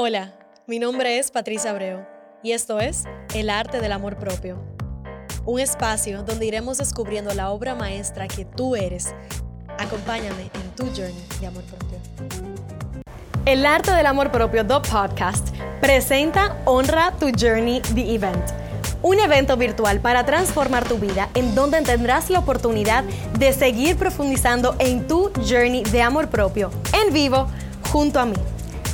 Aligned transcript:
Hola, 0.00 0.32
mi 0.68 0.78
nombre 0.78 1.18
es 1.18 1.32
Patricia 1.32 1.72
Abreu 1.72 2.06
y 2.40 2.52
esto 2.52 2.78
es 2.78 3.02
El 3.34 3.50
Arte 3.50 3.80
del 3.80 3.90
Amor 3.90 4.16
Propio, 4.16 4.56
un 5.44 5.58
espacio 5.58 6.22
donde 6.22 6.46
iremos 6.46 6.78
descubriendo 6.78 7.34
la 7.34 7.50
obra 7.50 7.74
maestra 7.74 8.28
que 8.28 8.44
tú 8.44 8.76
eres. 8.76 9.12
Acompáñame 9.76 10.52
en 10.54 10.70
tu 10.76 10.84
journey 10.84 11.26
de 11.40 11.48
amor 11.48 11.64
propio. 11.64 11.98
El 13.44 13.66
Arte 13.66 13.90
del 13.90 14.06
Amor 14.06 14.30
Propio, 14.30 14.64
The 14.64 14.88
Podcast, 14.88 15.48
presenta 15.80 16.56
Honra 16.64 17.12
tu 17.18 17.32
Journey, 17.36 17.80
The 17.80 18.14
Event. 18.14 18.52
Un 19.02 19.18
evento 19.18 19.56
virtual 19.56 19.98
para 19.98 20.24
transformar 20.24 20.84
tu 20.84 20.98
vida 20.98 21.28
en 21.34 21.56
donde 21.56 21.82
tendrás 21.82 22.30
la 22.30 22.38
oportunidad 22.38 23.02
de 23.36 23.52
seguir 23.52 23.96
profundizando 23.96 24.76
en 24.78 25.08
tu 25.08 25.32
journey 25.44 25.82
de 25.82 26.02
amor 26.02 26.30
propio 26.30 26.70
en 26.92 27.12
vivo 27.12 27.48
junto 27.90 28.20
a 28.20 28.26
mí. 28.26 28.36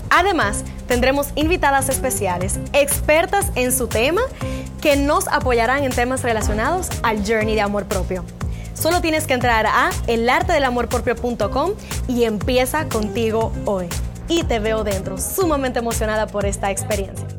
Además, 0.08 0.64
tendremos 0.86 1.28
invitadas 1.34 1.88
especiales, 1.88 2.58
expertas 2.72 3.50
en 3.54 3.72
su 3.72 3.86
tema, 3.86 4.22
que 4.80 4.96
nos 4.96 5.28
apoyarán 5.28 5.84
en 5.84 5.92
temas 5.92 6.22
relacionados 6.22 6.88
al 7.02 7.26
journey 7.26 7.54
de 7.54 7.62
amor 7.62 7.86
propio. 7.86 8.24
Solo 8.74 9.00
tienes 9.00 9.26
que 9.26 9.34
entrar 9.34 9.66
a 9.66 9.90
elartedelamorpropio.com 10.06 11.72
y 12.08 12.24
empieza 12.24 12.88
contigo 12.88 13.52
hoy. 13.64 13.86
Y 14.28 14.42
te 14.42 14.58
veo 14.58 14.84
dentro, 14.84 15.18
sumamente 15.18 15.78
emocionada 15.78 16.26
por 16.26 16.44
esta 16.44 16.70
experiencia. 16.70 17.33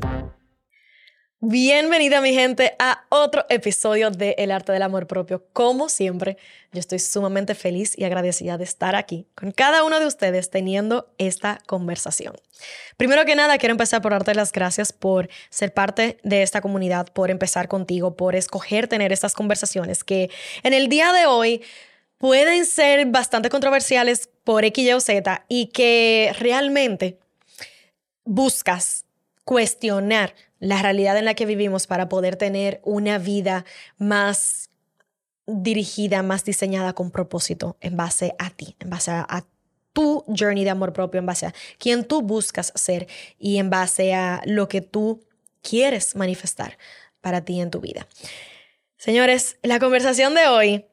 Bienvenida 1.48 2.22
mi 2.22 2.34
gente 2.34 2.76
a 2.80 3.06
otro 3.10 3.46
episodio 3.50 4.10
de 4.10 4.34
El 4.40 4.50
arte 4.50 4.72
del 4.72 4.82
amor 4.82 5.06
propio. 5.06 5.46
Como 5.54 5.90
siempre, 5.90 6.38
yo 6.72 6.80
estoy 6.80 6.98
sumamente 6.98 7.54
feliz 7.54 7.96
y 7.96 8.04
agradecida 8.04 8.58
de 8.58 8.64
estar 8.64 8.96
aquí 8.96 9.28
con 9.36 9.52
cada 9.52 9.84
uno 9.84 10.00
de 10.00 10.08
ustedes 10.08 10.50
teniendo 10.50 11.08
esta 11.20 11.60
conversación. 11.68 12.34
Primero 12.98 13.26
que 13.26 13.36
nada, 13.36 13.60
quiero 13.60 13.74
empezar 13.74 14.02
por 14.02 14.14
darte 14.14 14.34
las 14.34 14.52
gracias 14.52 14.92
por 14.92 15.30
ser 15.52 15.72
parte 15.72 16.18
de 16.24 16.42
esta 16.42 16.62
comunidad, 16.62 17.10
por 17.14 17.30
empezar 17.30 17.68
contigo, 17.68 18.16
por 18.16 18.36
escoger 18.36 18.88
tener 18.88 19.14
estas 19.14 19.36
conversaciones 19.36 20.04
que 20.04 20.32
en 20.64 20.74
el 20.74 20.90
día 20.90 21.14
de 21.14 21.28
hoy 21.28 21.62
pueden 22.18 22.66
ser 22.66 23.06
bastante 23.06 23.50
controversiales 23.50 24.32
por 24.44 24.66
X, 24.66 24.84
Y 24.84 24.94
o 24.94 25.00
Z 25.00 25.46
y 25.48 25.68
que 25.68 26.36
realmente 26.40 27.20
buscas 28.24 29.06
cuestionar 29.44 30.34
la 30.60 30.82
realidad 30.82 31.18
en 31.18 31.26
la 31.26 31.34
que 31.34 31.46
vivimos 31.46 31.88
para 31.88 32.10
poder 32.10 32.36
tener 32.36 32.82
una 32.84 33.18
vida 33.18 33.66
más 33.98 34.70
dirigida, 35.48 36.24
más 36.24 36.44
diseñada 36.44 36.94
con 36.94 37.12
propósito 37.12 37.78
en 37.82 37.98
base 37.98 38.36
a 38.40 38.50
ti, 38.50 38.76
en 38.80 38.90
base 38.90 39.12
a, 39.12 39.46
tu 39.94 40.26
journey 40.28 40.66
de 40.66 40.72
amor 40.72 40.92
propio, 40.92 41.20
en 41.20 41.26
base 41.26 41.46
a 41.46 41.54
quien 41.78 42.04
tú 42.04 42.22
buscas 42.22 42.74
ser 42.76 43.08
y 43.40 43.60
en 43.60 43.70
base 43.70 44.14
a 44.14 44.42
lo 44.44 44.68
que 44.68 44.82
tú 44.82 45.24
quieres 45.62 46.18
manifestar 46.18 46.78
para 47.22 47.46
ti 47.46 47.62
en 47.62 47.72
tu 47.72 47.80
vida. 47.80 48.06
Señores, 48.98 49.58
la 49.64 49.80
conversación 49.80 50.36
de 50.36 50.48
hoy, 50.48 50.86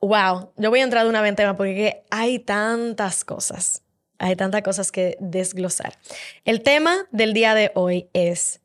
wow, 0.00 0.50
yo 0.56 0.70
voy 0.70 0.80
a 0.80 0.82
entrar 0.82 1.04
de 1.04 1.10
una 1.10 1.22
ventana 1.22 1.56
porque 1.56 2.02
hay 2.10 2.40
tantas 2.40 3.24
cosas 3.24 3.81
hay 4.22 4.36
tantas 4.36 4.62
cosas 4.62 4.92
que 4.92 5.16
desglosar. 5.18 5.98
El 6.44 6.62
tema 6.62 7.06
del 7.10 7.34
día 7.34 7.54
de 7.54 7.72
hoy 7.74 8.08
es 8.12 8.60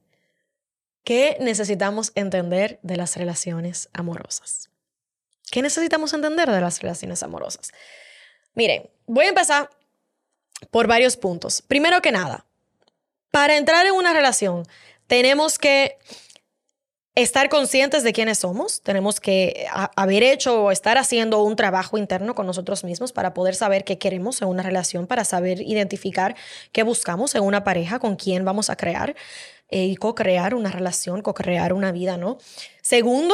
¿qué 1.03 1.35
necesitamos 1.39 2.11
entender 2.13 2.79
de 2.83 2.95
las 2.95 3.17
relaciones 3.17 3.89
amorosas? 3.91 4.69
¿Qué 5.49 5.63
necesitamos 5.63 6.13
entender 6.13 6.51
de 6.51 6.61
las 6.61 6.81
relaciones 6.81 7.23
amorosas? 7.23 7.71
Miren, 8.53 8.89
voy 9.07 9.25
a 9.25 9.29
empezar 9.29 9.69
por 10.69 10.85
varios 10.87 11.17
puntos. 11.17 11.63
Primero 11.63 12.01
que 12.01 12.11
nada, 12.11 12.45
para 13.31 13.57
entrar 13.57 13.85
en 13.87 13.93
una 13.93 14.13
relación 14.13 14.67
tenemos 15.07 15.57
que 15.57 15.97
estar 17.23 17.49
conscientes 17.49 18.03
de 18.03 18.13
quiénes 18.13 18.37
somos, 18.37 18.81
tenemos 18.81 19.19
que 19.19 19.65
haber 19.95 20.21
hecho 20.21 20.65
o 20.65 20.71
estar 20.71 20.99
haciendo 20.99 21.41
un 21.41 21.55
trabajo 21.55 21.97
interno 21.97 22.35
con 22.35 22.45
nosotros 22.45 22.83
mismos 22.83 23.11
para 23.11 23.33
poder 23.33 23.55
saber 23.55 23.83
qué 23.83 23.97
queremos 23.97 24.39
en 24.43 24.49
una 24.49 24.61
relación, 24.61 25.07
para 25.07 25.25
saber 25.25 25.61
identificar 25.61 26.35
qué 26.71 26.83
buscamos 26.83 27.33
en 27.33 27.43
una 27.43 27.63
pareja, 27.63 27.97
con 27.97 28.17
quién 28.17 28.45
vamos 28.45 28.69
a 28.69 28.75
crear 28.75 29.15
eh, 29.69 29.85
y 29.85 29.95
co-crear 29.95 30.53
una 30.53 30.69
relación, 30.69 31.23
co-crear 31.23 31.73
una 31.73 31.91
vida, 31.91 32.17
¿no? 32.17 32.37
Segundo, 32.83 33.33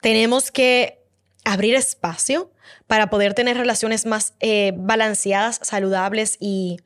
tenemos 0.00 0.50
que 0.50 0.98
abrir 1.44 1.76
espacio 1.76 2.50
para 2.88 3.10
poder 3.10 3.34
tener 3.34 3.56
relaciones 3.56 4.06
más 4.06 4.34
eh, 4.40 4.72
balanceadas, 4.76 5.60
saludables 5.62 6.36
y 6.40 6.78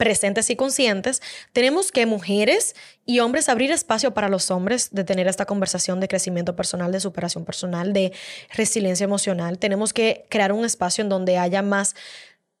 presentes 0.00 0.48
y 0.48 0.56
conscientes, 0.56 1.20
tenemos 1.52 1.92
que 1.92 2.06
mujeres 2.06 2.74
y 3.04 3.20
hombres 3.20 3.50
abrir 3.50 3.70
espacio 3.70 4.14
para 4.14 4.30
los 4.30 4.50
hombres 4.50 4.88
de 4.92 5.04
tener 5.04 5.28
esta 5.28 5.44
conversación 5.44 6.00
de 6.00 6.08
crecimiento 6.08 6.56
personal, 6.56 6.90
de 6.90 7.00
superación 7.00 7.44
personal, 7.44 7.92
de 7.92 8.14
resiliencia 8.54 9.04
emocional. 9.04 9.58
Tenemos 9.58 9.92
que 9.92 10.24
crear 10.30 10.52
un 10.52 10.64
espacio 10.64 11.02
en 11.02 11.10
donde 11.10 11.36
haya 11.36 11.60
más 11.60 11.94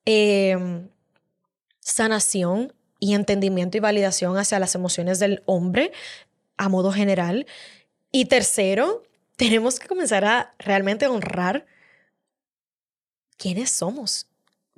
em, 0.04 0.90
sanación 1.78 2.74
y 2.98 3.14
entendimiento 3.14 3.78
y 3.78 3.80
validación 3.80 4.36
hacia 4.36 4.58
las 4.58 4.74
emociones 4.74 5.18
del 5.18 5.42
hombre 5.46 5.92
a 6.58 6.68
modo 6.68 6.92
general. 6.92 7.46
Y 8.12 8.26
tercero, 8.26 9.02
tenemos 9.36 9.80
que 9.80 9.88
comenzar 9.88 10.26
a 10.26 10.52
realmente 10.58 11.06
honrar 11.06 11.64
quiénes 13.38 13.70
somos 13.70 14.29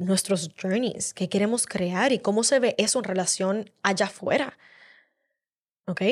nuestros 0.05 0.51
journeys, 0.61 1.15
qué 1.15 1.29
queremos 1.29 1.67
crear 1.67 2.13
y 2.13 2.19
cómo 2.19 2.45
se 2.45 2.59
ve 2.59 2.75
eso 2.79 2.99
en 2.99 3.05
relación 3.05 3.71
allá 3.83 4.07
afuera. 4.07 4.59
¿Ok? 5.87 6.03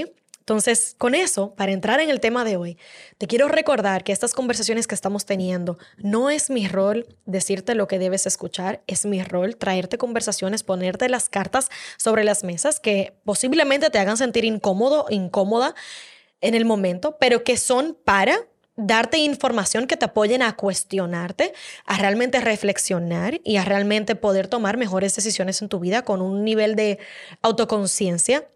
Entonces, 0.50 0.96
con 0.98 1.14
eso, 1.14 1.54
para 1.54 1.70
entrar 1.70 2.00
en 2.00 2.10
el 2.10 2.18
tema 2.18 2.44
de 2.44 2.56
hoy, 2.56 2.76
te 3.18 3.28
quiero 3.28 3.46
recordar 3.46 4.02
que 4.02 4.10
estas 4.10 4.34
conversaciones 4.34 4.88
que 4.88 4.96
estamos 4.96 5.24
teniendo 5.24 5.78
no 5.98 6.28
es 6.28 6.50
mi 6.50 6.66
rol 6.66 7.06
decirte 7.24 7.76
lo 7.76 7.86
que 7.86 8.00
debes 8.00 8.26
escuchar, 8.26 8.82
es 8.88 9.06
mi 9.06 9.22
rol 9.22 9.56
traerte 9.56 9.96
conversaciones, 9.96 10.64
ponerte 10.64 11.08
las 11.08 11.28
cartas 11.28 11.68
sobre 11.98 12.24
las 12.24 12.42
mesas 12.42 12.80
que 12.80 13.14
posiblemente 13.24 13.90
te 13.90 14.00
hagan 14.00 14.16
sentir 14.16 14.44
incómodo, 14.44 15.06
incómoda 15.08 15.76
en 16.40 16.54
el 16.54 16.64
momento, 16.64 17.16
pero 17.20 17.44
que 17.44 17.56
son 17.56 17.96
para 18.04 18.36
darte 18.86 19.18
información 19.18 19.86
que 19.86 19.96
te 19.96 20.06
apoyen 20.06 20.42
a 20.42 20.56
cuestionarte, 20.56 21.52
a 21.84 21.98
realmente 21.98 22.40
reflexionar 22.40 23.40
y 23.44 23.56
a 23.56 23.64
realmente 23.64 24.14
poder 24.16 24.48
tomar 24.48 24.76
mejores 24.76 25.14
decisiones 25.14 25.62
en 25.62 25.68
tu 25.68 25.80
vida 25.80 26.02
con 26.02 26.22
un 26.22 26.44
nivel 26.44 26.76
de 26.76 26.98
autoconciencia 27.42 28.48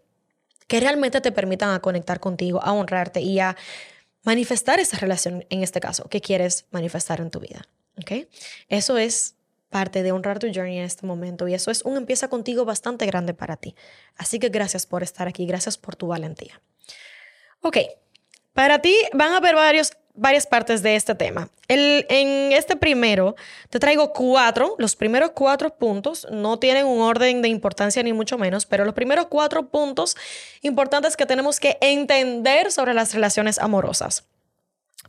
que 0.67 0.79
realmente 0.79 1.21
te 1.21 1.31
permitan 1.31 1.69
a 1.69 1.79
conectar 1.79 2.19
contigo, 2.19 2.61
a 2.63 2.73
honrarte 2.73 3.21
y 3.21 3.39
a 3.39 3.55
manifestar 4.23 4.79
esa 4.79 4.97
relación, 4.97 5.45
en 5.49 5.63
este 5.63 5.79
caso, 5.79 6.09
que 6.09 6.21
quieres 6.21 6.65
manifestar 6.71 7.21
en 7.21 7.29
tu 7.29 7.39
vida. 7.39 7.61
¿Ok? 7.97 8.27
Eso 8.67 8.97
es 8.97 9.35
parte 9.69 10.03
de 10.03 10.11
honrar 10.11 10.39
tu 10.39 10.47
journey 10.53 10.77
en 10.77 10.85
este 10.85 11.05
momento 11.05 11.47
y 11.47 11.53
eso 11.53 11.69
es 11.69 11.81
un 11.83 11.97
empieza 11.97 12.29
contigo 12.29 12.65
bastante 12.65 13.05
grande 13.05 13.33
para 13.33 13.57
ti. 13.57 13.75
Así 14.15 14.39
que 14.39 14.49
gracias 14.49 14.85
por 14.85 15.03
estar 15.03 15.27
aquí, 15.27 15.45
gracias 15.45 15.77
por 15.77 15.95
tu 15.95 16.07
valentía. 16.07 16.61
Ok, 17.61 17.77
para 18.53 18.81
ti 18.81 18.95
van 19.13 19.33
a 19.33 19.37
haber 19.37 19.55
varios 19.55 19.91
varias 20.15 20.47
partes 20.47 20.81
de 20.81 20.95
este 20.95 21.15
tema. 21.15 21.49
En 21.67 22.51
este 22.51 22.75
primero 22.75 23.35
te 23.69 23.79
traigo 23.79 24.13
cuatro, 24.13 24.75
los 24.77 24.95
primeros 24.95 25.31
cuatro 25.31 25.75
puntos 25.75 26.27
no 26.31 26.59
tienen 26.59 26.85
un 26.85 27.01
orden 27.01 27.41
de 27.41 27.49
importancia 27.49 28.01
ni 28.03 28.13
mucho 28.13 28.37
menos, 28.37 28.65
pero 28.65 28.85
los 28.85 28.93
primeros 28.93 29.27
cuatro 29.27 29.69
puntos 29.69 30.15
importantes 30.61 31.17
que 31.17 31.25
tenemos 31.25 31.59
que 31.59 31.77
entender 31.81 32.71
sobre 32.71 32.93
las 32.93 33.13
relaciones 33.13 33.57
amorosas. 33.59 34.25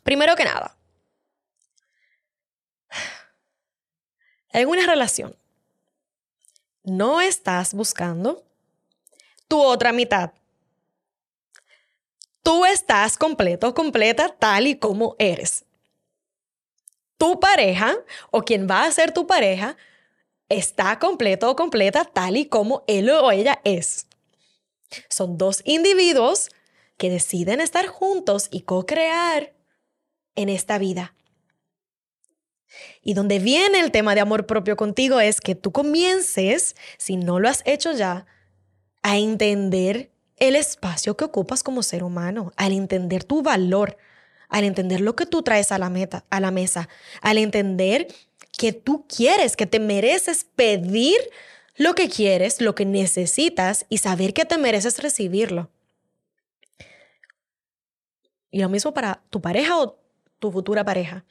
Primero 0.02 0.34
que 0.36 0.44
nada, 0.44 0.76
en 4.50 4.68
una 4.68 4.86
relación 4.86 5.36
no 6.84 7.20
estás 7.20 7.74
buscando 7.74 8.44
tu 9.48 9.60
otra 9.60 9.92
mitad 9.92 10.30
Tú 12.46 12.64
estás 12.64 13.18
completo, 13.18 13.74
completa, 13.74 14.28
tal 14.28 14.68
y 14.68 14.76
como 14.76 15.16
eres. 15.18 15.64
Tu 17.18 17.40
pareja 17.40 17.96
o 18.30 18.42
quien 18.42 18.68
va 18.70 18.84
a 18.84 18.92
ser 18.92 19.10
tu 19.10 19.26
pareja 19.26 19.76
está 20.48 21.00
completo 21.00 21.50
o 21.50 21.56
completa 21.56 22.04
tal 22.04 22.36
y 22.36 22.46
como 22.46 22.84
él 22.86 23.10
o 23.10 23.32
ella 23.32 23.60
es. 23.64 24.06
Son 25.08 25.38
dos 25.38 25.60
individuos 25.64 26.50
que 26.96 27.10
deciden 27.10 27.60
estar 27.60 27.88
juntos 27.88 28.46
y 28.52 28.60
co-crear 28.60 29.52
en 30.36 30.48
esta 30.48 30.78
vida. 30.78 31.16
Y 33.02 33.14
donde 33.14 33.40
viene 33.40 33.80
el 33.80 33.90
tema 33.90 34.14
de 34.14 34.20
amor 34.20 34.46
propio 34.46 34.76
contigo 34.76 35.18
es 35.18 35.40
que 35.40 35.56
tú 35.56 35.72
comiences, 35.72 36.76
si 36.96 37.16
no 37.16 37.40
lo 37.40 37.48
has 37.48 37.62
hecho 37.66 37.90
ya, 37.90 38.24
a 39.02 39.18
entender 39.18 40.12
el 40.36 40.56
espacio 40.56 41.16
que 41.16 41.24
ocupas 41.24 41.62
como 41.62 41.82
ser 41.82 42.04
humano, 42.04 42.52
al 42.56 42.72
entender 42.72 43.24
tu 43.24 43.42
valor, 43.42 43.96
al 44.48 44.64
entender 44.64 45.00
lo 45.00 45.16
que 45.16 45.26
tú 45.26 45.42
traes 45.42 45.72
a 45.72 45.78
la, 45.78 45.90
meta, 45.90 46.24
a 46.30 46.40
la 46.40 46.50
mesa, 46.50 46.88
al 47.20 47.38
entender 47.38 48.06
que 48.56 48.72
tú 48.72 49.06
quieres, 49.08 49.56
que 49.56 49.66
te 49.66 49.80
mereces 49.80 50.44
pedir 50.44 51.16
lo 51.76 51.94
que 51.94 52.08
quieres, 52.08 52.60
lo 52.60 52.74
que 52.74 52.84
necesitas 52.84 53.86
y 53.88 53.98
saber 53.98 54.32
que 54.32 54.44
te 54.44 54.58
mereces 54.58 55.02
recibirlo. 55.02 55.70
Y 58.50 58.60
lo 58.60 58.68
mismo 58.68 58.94
para 58.94 59.22
tu 59.30 59.40
pareja 59.40 59.78
o 59.78 59.98
tu 60.38 60.50
futura 60.52 60.84
pareja. 60.84 61.24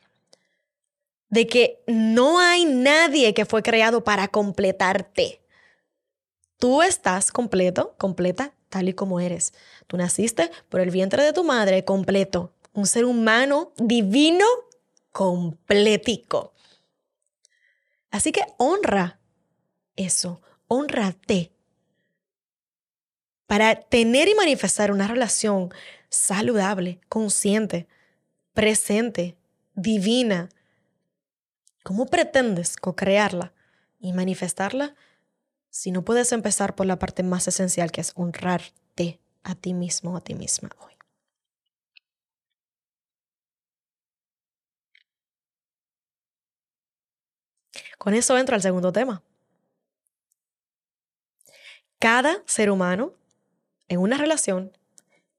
De 1.30 1.48
que 1.48 1.82
no 1.88 2.40
hay 2.40 2.66
nadie 2.66 3.34
que 3.34 3.46
fue 3.46 3.64
creado 3.64 4.04
para 4.04 4.28
completarte. 4.28 5.42
Tú 6.58 6.82
estás 6.82 7.32
completo, 7.32 7.96
completa, 7.98 8.55
tal 8.70 8.90
y 8.90 8.94
como 8.94 9.20
eres. 9.20 9.54
Tú 9.88 9.98
naciste 9.98 10.52
por 10.70 10.80
el 10.82 10.92
vientre 10.92 11.24
de 11.24 11.34
tu 11.34 11.44
madre 11.44 11.86
completo. 11.86 12.54
Un 12.74 12.88
ser 12.88 13.06
humano 13.06 13.72
divino 13.78 14.46
completico. 15.12 16.54
Así 18.12 18.32
que 18.32 18.42
honra 18.58 19.20
eso, 19.96 20.42
honrate. 20.68 21.52
Para 23.48 23.76
tener 23.76 24.28
y 24.28 24.36
manifestar 24.36 24.92
una 24.92 25.08
relación 25.08 25.74
saludable, 26.10 27.00
consciente, 27.10 27.88
presente, 28.54 29.38
divina, 29.76 30.50
¿cómo 31.84 32.08
pretendes 32.08 32.78
co-crearla 32.78 33.54
y 34.00 34.14
manifestarla 34.14 34.96
si 35.76 35.92
no 35.92 36.06
puedes 36.06 36.32
empezar 36.32 36.74
por 36.74 36.86
la 36.86 36.98
parte 36.98 37.22
más 37.22 37.50
esencial 37.50 37.92
que 37.92 38.00
es 38.00 38.14
honrarte 38.16 39.20
a 39.44 39.56
ti 39.56 39.74
mismo, 39.74 40.16
a 40.16 40.22
ti 40.22 40.34
misma 40.34 40.70
hoy? 40.80 40.94
Con 47.98 48.14
eso 48.14 48.38
entro 48.38 48.56
al 48.56 48.62
segundo 48.62 48.94
tema. 48.94 49.22
Cada 52.00 52.42
ser 52.46 52.72
humano 52.72 53.14
en 53.90 54.00
una 54.00 54.18
relación 54.18 54.72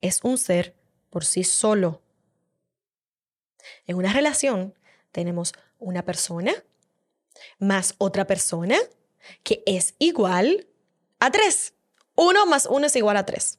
es 0.03 0.21
un 0.23 0.37
ser 0.37 0.75
por 1.09 1.25
sí 1.25 1.45
solo. 1.45 2.03
En 3.87 3.97
una 3.97 4.13
relación 4.13 4.75
tenemos 5.13 5.55
una 5.79 6.03
persona 6.03 6.53
más 7.59 7.95
otra 7.97 8.27
persona 8.27 8.77
que 9.43 9.63
es 9.67 9.95
igual 9.99 10.67
a 11.21 11.31
tres. 11.31 11.75
Uno 12.15 12.47
más 12.47 12.67
uno 12.67 12.87
es 12.87 12.97
igual 12.97 13.17
a 13.17 13.27
tres. 13.27 13.59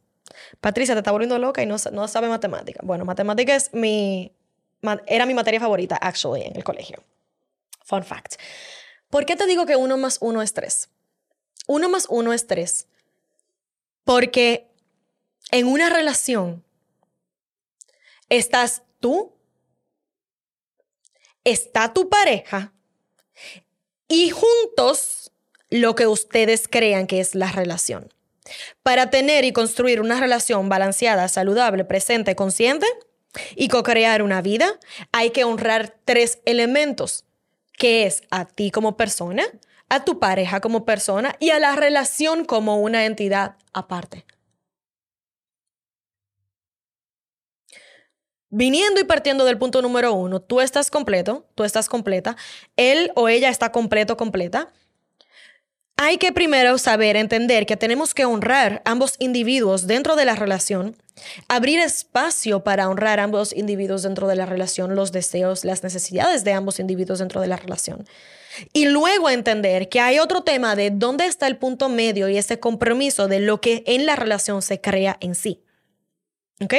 Patricia 0.59 0.95
te 0.95 0.99
está 0.99 1.11
volviendo 1.11 1.39
loca 1.39 1.61
y 1.61 1.65
no, 1.65 1.77
no 1.91 2.07
sabe 2.07 2.27
matemática. 2.27 2.81
Bueno, 2.83 3.05
matemática 3.05 3.55
es 3.55 3.73
mi, 3.73 4.31
era 5.07 5.25
mi 5.25 5.33
materia 5.33 5.59
favorita, 5.59 5.95
actually, 5.95 6.43
en 6.43 6.55
el 6.55 6.63
colegio. 6.63 7.03
Fun 7.83 8.03
fact. 8.03 8.35
¿Por 9.09 9.25
qué 9.25 9.35
te 9.35 9.45
digo 9.45 9.65
que 9.65 9.75
uno 9.75 9.97
más 9.97 10.17
uno 10.21 10.41
es 10.41 10.53
tres? 10.53 10.89
Uno 11.67 11.89
más 11.89 12.07
uno 12.09 12.33
es 12.33 12.47
tres. 12.47 12.87
Porque 14.03 14.67
en 15.51 15.67
una 15.67 15.89
relación 15.89 16.63
estás 18.29 18.83
tú, 18.99 19.33
está 21.43 21.93
tu 21.93 22.09
pareja 22.09 22.73
y 24.07 24.29
juntos 24.29 25.31
lo 25.69 25.95
que 25.95 26.07
ustedes 26.07 26.67
crean 26.67 27.07
que 27.07 27.19
es 27.19 27.35
la 27.35 27.51
relación. 27.51 28.13
Para 28.83 29.09
tener 29.09 29.43
y 29.43 29.51
construir 29.51 29.99
una 30.01 30.19
relación 30.19 30.69
balanceada, 30.69 31.27
saludable, 31.27 31.83
presente, 31.83 32.35
consciente 32.35 32.87
y 33.55 33.67
co-crear 33.67 34.21
una 34.21 34.41
vida, 34.41 34.79
hay 35.11 35.31
que 35.31 35.43
honrar 35.43 35.95
tres 36.05 36.39
elementos 36.45 37.25
que 37.73 38.05
es 38.05 38.23
a 38.31 38.45
ti 38.45 38.71
como 38.71 38.97
persona, 38.97 39.43
a 39.89 40.03
tu 40.03 40.19
pareja 40.19 40.61
como 40.61 40.85
persona 40.85 41.35
y 41.39 41.51
a 41.51 41.59
la 41.59 41.75
relación 41.75 42.45
como 42.45 42.81
una 42.81 43.05
entidad 43.05 43.55
aparte. 43.73 44.25
Viniendo 48.49 49.01
y 49.01 49.03
partiendo 49.03 49.43
del 49.43 49.57
punto 49.57 49.81
número 49.81 50.13
uno, 50.13 50.41
tú 50.41 50.61
estás 50.61 50.89
completo, 50.89 51.45
tú 51.53 51.65
estás 51.65 51.89
completa, 51.89 52.37
él 52.77 53.11
o 53.15 53.27
ella 53.27 53.49
está 53.49 53.73
completo, 53.73 54.15
completa. 54.15 54.71
Hay 55.99 56.19
que 56.19 56.31
primero 56.31 56.77
saber, 56.77 57.15
entender 57.15 57.65
que 57.65 57.75
tenemos 57.75 58.13
que 58.13 58.25
honrar 58.25 58.83
ambos 58.85 59.15
individuos 59.17 59.87
dentro 59.87 60.15
de 60.15 60.25
la 60.25 60.35
relación, 60.35 60.95
abrir 61.47 61.79
espacio 61.79 62.63
para 62.63 62.87
honrar 62.87 63.19
ambos 63.19 63.51
individuos 63.51 64.03
dentro 64.03 64.27
de 64.27 64.35
la 64.35 64.45
relación, 64.45 64.95
los 64.95 65.11
deseos, 65.11 65.65
las 65.65 65.81
necesidades 65.81 66.43
de 66.43 66.53
ambos 66.53 66.79
individuos 66.79 67.17
dentro 67.17 67.41
de 67.41 67.47
la 67.47 67.57
relación. 67.57 68.07
Y 68.73 68.85
luego 68.85 69.31
entender 69.31 69.89
que 69.89 69.99
hay 69.99 70.19
otro 70.19 70.43
tema 70.43 70.75
de 70.75 70.91
dónde 70.91 71.25
está 71.25 71.47
el 71.47 71.57
punto 71.57 71.89
medio 71.89 72.29
y 72.29 72.37
ese 72.37 72.59
compromiso 72.59 73.27
de 73.27 73.39
lo 73.39 73.59
que 73.59 73.83
en 73.87 74.05
la 74.05 74.15
relación 74.15 74.61
se 74.61 74.79
crea 74.79 75.17
en 75.19 75.33
sí. 75.33 75.63
¿Ok? 76.61 76.75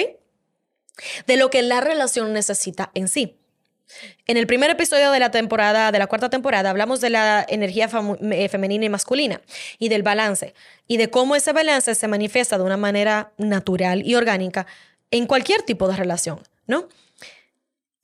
De 1.27 1.37
lo 1.37 1.51
que 1.51 1.63
la 1.63 1.81
relación 1.81 2.33
necesita 2.33 2.93
en 2.95 3.09
sí. 3.09 3.38
En 4.27 4.37
el 4.37 4.47
primer 4.47 4.71
episodio 4.71 5.11
de 5.11 5.21
la 5.21 5.31
temporada, 5.31 5.91
de 5.93 5.99
la 5.99 6.07
cuarta 6.07 6.31
temporada, 6.31 6.71
hablamos 6.71 7.01
de 7.01 7.11
la 7.11 7.45
energía 7.49 7.89
eh, 8.31 8.49
femenina 8.49 8.85
y 8.85 8.89
masculina 8.89 9.41
y 9.79 9.89
del 9.89 10.03
balance 10.03 10.55
y 10.87 10.97
de 10.97 11.11
cómo 11.11 11.37
ese 11.37 11.53
balance 11.53 11.95
se 11.95 12.09
manifiesta 12.09 12.59
de 12.59 12.65
una 12.65 12.77
manera 12.77 13.33
natural 13.39 14.07
y 14.07 14.15
orgánica 14.15 14.67
en 15.11 15.27
cualquier 15.27 15.63
tipo 15.63 15.89
de 15.89 15.97
relación, 15.97 16.41
¿no? 16.67 16.89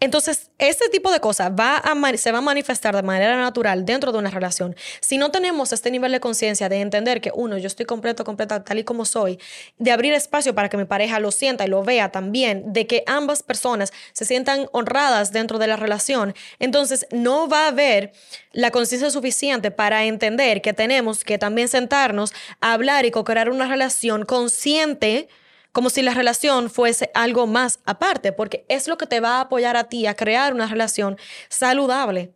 Entonces, 0.01 0.51
este 0.59 0.89
tipo 0.91 1.11
de 1.11 1.21
cosas 1.21 1.53
va 1.53 1.83
se 2.17 2.33
va 2.33 2.39
a 2.39 2.41
manifestar 2.43 2.95
de 2.95 3.03
manera 3.03 3.39
natural 3.39 3.87
dentro 3.87 4.13
de 4.13 4.19
una 4.19 4.29
relación. 4.29 4.77
Si 5.01 5.17
no 5.17 5.31
tenemos 5.31 5.73
este 5.73 5.91
nivel 5.91 6.13
de 6.13 6.21
conciencia 6.21 6.69
de 6.69 6.81
entender 6.81 7.21
que, 7.21 7.33
uno, 7.35 7.57
yo 7.57 7.67
estoy 7.67 7.87
completo, 7.87 8.25
completa, 8.25 8.65
tal 8.65 8.79
y 8.79 8.85
como 8.85 9.07
soy, 9.07 9.39
de 9.79 9.93
abrir 9.93 10.13
espacio 10.13 10.55
para 10.55 10.69
que 10.69 10.77
mi 10.77 10.85
pareja 10.85 11.21
lo 11.21 11.31
sienta 11.31 11.65
y 11.65 11.69
lo 11.69 11.83
vea 11.85 12.11
también, 12.11 12.73
de 12.73 12.87
que 12.87 13.03
ambas 13.07 13.43
personas 13.43 13.93
se 14.13 14.25
sientan 14.25 14.69
honradas 14.73 15.33
dentro 15.33 15.59
de 15.59 15.69
la 15.69 15.77
relación, 15.77 16.35
entonces 16.59 17.07
no 17.11 17.49
va 17.49 17.65
a 17.65 17.69
haber 17.69 18.13
la 18.53 18.71
conciencia 18.71 19.11
suficiente 19.11 19.71
para 19.71 20.05
entender 20.05 20.61
que 20.61 20.73
tenemos 20.75 21.25
que 21.25 21.39
también 21.39 21.69
sentarnos 21.69 22.35
a 22.61 22.75
hablar 22.75 23.07
y 23.07 23.11
co-crear 23.11 23.49
una 23.49 23.69
relación 23.69 24.25
consciente 24.27 25.29
como 25.75 25.91
si 25.91 26.03
la 26.03 26.15
relación 26.15 26.71
fuese 26.71 27.11
algo 27.15 27.49
más 27.49 27.81
aparte, 27.85 28.33
porque 28.33 28.65
es 28.69 28.87
lo 28.87 28.97
que 28.97 29.09
te 29.09 29.19
va 29.19 29.39
a 29.39 29.41
apoyar 29.41 29.77
a 29.77 29.89
ti 29.89 30.07
a 30.07 30.15
crear 30.15 30.55
una 30.55 30.69
relación 30.69 31.19
saludable, 31.49 32.33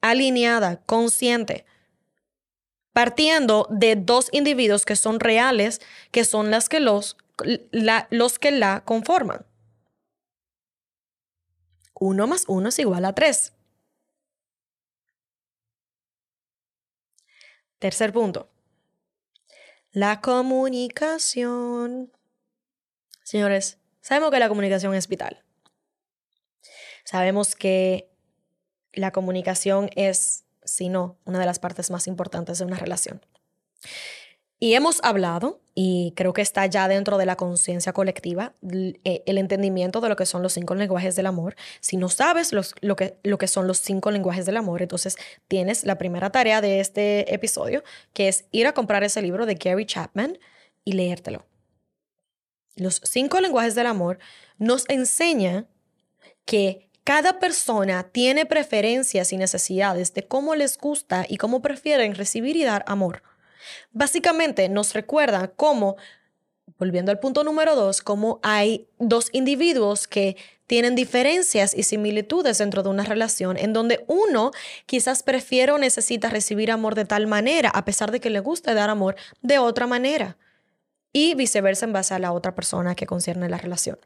alineada, 0.00 0.80
consciente, 0.86 1.66
partiendo 2.94 3.68
de 3.70 3.94
dos 3.94 4.30
individuos 4.32 4.86
que 4.86 4.96
son 4.96 5.20
reales, 5.20 5.82
que 6.12 6.24
son 6.24 6.50
las 6.50 6.70
que 6.70 6.80
los, 6.80 7.18
los 8.08 8.38
que 8.38 8.52
la 8.52 8.82
conforman. 8.86 9.44
Uno 12.00 12.26
más 12.26 12.44
uno 12.48 12.70
es 12.70 12.78
igual 12.78 13.04
a 13.04 13.14
tres. 13.14 13.52
Tercer 17.78 18.14
punto. 18.14 18.48
La 19.92 20.22
comunicación. 20.22 22.15
Señores, 23.26 23.78
sabemos 24.02 24.30
que 24.30 24.38
la 24.38 24.48
comunicación 24.48 24.94
es 24.94 25.08
vital. 25.08 25.42
Sabemos 27.02 27.56
que 27.56 28.08
la 28.92 29.10
comunicación 29.10 29.90
es, 29.96 30.44
si 30.64 30.88
no, 30.88 31.18
una 31.24 31.40
de 31.40 31.46
las 31.46 31.58
partes 31.58 31.90
más 31.90 32.06
importantes 32.06 32.60
de 32.60 32.66
una 32.66 32.76
relación. 32.76 33.20
Y 34.60 34.74
hemos 34.74 35.02
hablado, 35.02 35.60
y 35.74 36.12
creo 36.14 36.32
que 36.34 36.40
está 36.40 36.66
ya 36.66 36.86
dentro 36.86 37.18
de 37.18 37.26
la 37.26 37.34
conciencia 37.34 37.92
colectiva, 37.92 38.54
eh, 38.62 39.24
el 39.26 39.38
entendimiento 39.38 40.00
de 40.00 40.08
lo 40.08 40.14
que 40.14 40.24
son 40.24 40.44
los 40.44 40.52
cinco 40.52 40.76
lenguajes 40.76 41.16
del 41.16 41.26
amor. 41.26 41.56
Si 41.80 41.96
no 41.96 42.08
sabes 42.08 42.52
lo, 42.52 42.94
que, 42.94 43.18
lo 43.24 43.38
que 43.38 43.48
son 43.48 43.66
los 43.66 43.78
cinco 43.78 44.12
lenguajes 44.12 44.46
del 44.46 44.56
amor, 44.56 44.82
entonces 44.82 45.16
tienes 45.48 45.84
la 45.84 45.98
primera 45.98 46.30
tarea 46.30 46.60
de 46.60 46.78
este 46.78 47.34
episodio, 47.34 47.82
que 48.12 48.28
es 48.28 48.44
ir 48.52 48.68
a 48.68 48.72
comprar 48.72 49.02
ese 49.02 49.20
libro 49.20 49.46
de 49.46 49.56
Gary 49.56 49.84
Chapman 49.84 50.38
y 50.84 50.92
leértelo 50.92 51.44
los 52.76 53.00
cinco 53.04 53.40
lenguajes 53.40 53.74
del 53.74 53.86
amor, 53.86 54.18
nos 54.58 54.84
enseña 54.88 55.66
que 56.44 56.88
cada 57.04 57.38
persona 57.38 58.04
tiene 58.04 58.46
preferencias 58.46 59.32
y 59.32 59.36
necesidades 59.36 60.12
de 60.14 60.24
cómo 60.24 60.54
les 60.54 60.76
gusta 60.78 61.24
y 61.28 61.36
cómo 61.36 61.62
prefieren 61.62 62.14
recibir 62.14 62.56
y 62.56 62.64
dar 62.64 62.84
amor. 62.86 63.22
Básicamente 63.92 64.68
nos 64.68 64.92
recuerda 64.92 65.48
cómo, 65.48 65.96
volviendo 66.78 67.10
al 67.10 67.20
punto 67.20 67.44
número 67.44 67.74
dos, 67.74 68.02
cómo 68.02 68.40
hay 68.42 68.88
dos 68.98 69.28
individuos 69.32 70.06
que 70.06 70.36
tienen 70.66 70.96
diferencias 70.96 71.74
y 71.74 71.84
similitudes 71.84 72.58
dentro 72.58 72.82
de 72.82 72.88
una 72.88 73.04
relación 73.04 73.56
en 73.56 73.72
donde 73.72 74.04
uno 74.08 74.50
quizás 74.86 75.22
prefiere 75.22 75.72
o 75.72 75.78
necesita 75.78 76.28
recibir 76.28 76.72
amor 76.72 76.96
de 76.96 77.04
tal 77.04 77.28
manera, 77.28 77.70
a 77.70 77.84
pesar 77.84 78.10
de 78.10 78.20
que 78.20 78.30
le 78.30 78.40
gusta 78.40 78.74
dar 78.74 78.90
amor 78.90 79.14
de 79.42 79.58
otra 79.58 79.86
manera 79.86 80.36
y 81.12 81.34
viceversa 81.34 81.86
en 81.86 81.92
base 81.92 82.14
a 82.14 82.18
la 82.18 82.32
otra 82.32 82.54
persona 82.54 82.94
que 82.94 83.06
concierne 83.06 83.48
la 83.48 83.58
relación. 83.58 83.98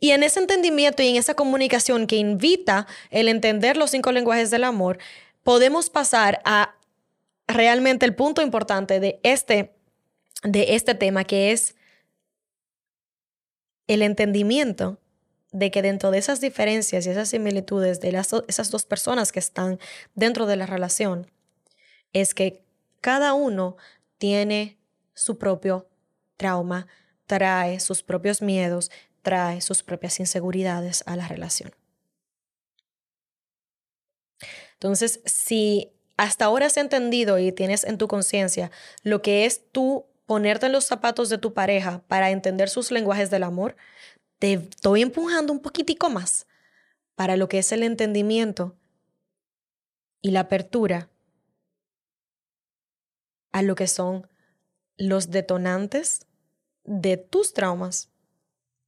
Y 0.00 0.10
en 0.12 0.22
ese 0.22 0.40
entendimiento 0.40 1.02
y 1.02 1.08
en 1.08 1.16
esa 1.16 1.34
comunicación 1.34 2.06
que 2.06 2.16
invita 2.16 2.86
el 3.10 3.28
entender 3.28 3.76
los 3.76 3.90
cinco 3.90 4.12
lenguajes 4.12 4.50
del 4.50 4.64
amor, 4.64 4.98
podemos 5.42 5.90
pasar 5.90 6.40
a 6.44 6.76
realmente 7.48 8.06
el 8.06 8.14
punto 8.14 8.42
importante 8.42 9.00
de 9.00 9.18
este, 9.22 9.74
de 10.42 10.76
este 10.76 10.94
tema, 10.94 11.24
que 11.24 11.52
es 11.52 11.74
el 13.88 14.02
entendimiento 14.02 14.98
de 15.50 15.70
que 15.70 15.82
dentro 15.82 16.10
de 16.10 16.18
esas 16.18 16.40
diferencias 16.40 17.06
y 17.06 17.10
esas 17.10 17.30
similitudes 17.30 18.00
de 18.00 18.12
las, 18.12 18.30
esas 18.46 18.70
dos 18.70 18.84
personas 18.84 19.32
que 19.32 19.38
están 19.38 19.80
dentro 20.14 20.46
de 20.46 20.56
la 20.56 20.66
relación, 20.66 21.30
es 22.12 22.34
que 22.34 22.62
cada 23.00 23.34
uno 23.34 23.76
tiene 24.18 24.77
su 25.18 25.38
propio 25.38 25.88
trauma, 26.36 26.86
trae 27.26 27.80
sus 27.80 28.02
propios 28.02 28.40
miedos, 28.40 28.90
trae 29.22 29.60
sus 29.60 29.82
propias 29.82 30.20
inseguridades 30.20 31.02
a 31.06 31.16
la 31.16 31.28
relación. 31.28 31.74
Entonces, 34.74 35.20
si 35.24 35.92
hasta 36.16 36.44
ahora 36.44 36.66
has 36.66 36.76
entendido 36.76 37.38
y 37.38 37.52
tienes 37.52 37.84
en 37.84 37.98
tu 37.98 38.08
conciencia 38.08 38.70
lo 39.02 39.22
que 39.22 39.44
es 39.44 39.70
tú 39.72 40.06
ponerte 40.26 40.66
en 40.66 40.72
los 40.72 40.84
zapatos 40.84 41.28
de 41.30 41.38
tu 41.38 41.52
pareja 41.52 42.02
para 42.06 42.30
entender 42.30 42.68
sus 42.68 42.90
lenguajes 42.90 43.30
del 43.30 43.42
amor, 43.42 43.76
te 44.38 44.52
estoy 44.54 45.02
empujando 45.02 45.52
un 45.52 45.60
poquitico 45.60 46.10
más 46.10 46.46
para 47.16 47.36
lo 47.36 47.48
que 47.48 47.58
es 47.58 47.72
el 47.72 47.82
entendimiento 47.82 48.76
y 50.22 50.30
la 50.30 50.40
apertura 50.40 51.10
a 53.50 53.62
lo 53.62 53.74
que 53.74 53.88
son 53.88 54.28
los 54.98 55.30
detonantes 55.30 56.26
de 56.84 57.16
tus 57.16 57.54
traumas 57.54 58.10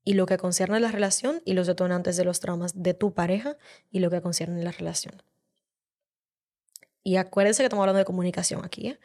y 0.05 0.15
lo 0.15 0.27
que 0.27 0.39
concierne 0.39 0.77
a 0.77 0.81
la 0.81 0.91
relación 0.91 1.41
y 1.45 1.55
los 1.55 1.67
detonantes 1.67 2.17
de 2.17 2.25
los 2.25 2.41
traumas 2.41 2.83
de 2.83 2.95
tu 2.95 3.15
pareja 3.15 3.57
y 3.91 4.01
lo 4.01 4.11
que 4.11 4.21
concierne 4.21 4.61
a 4.61 4.65
la 4.65 4.73
relación. 4.73 5.23
Y 7.03 7.17
acuérdense 7.17 7.63
que 7.63 7.67
estamos 7.67 7.83
hablando 7.83 7.99
de 7.99 8.05
comunicación 8.05 8.65
aquí. 8.65 8.89
¿eh? 8.89 9.01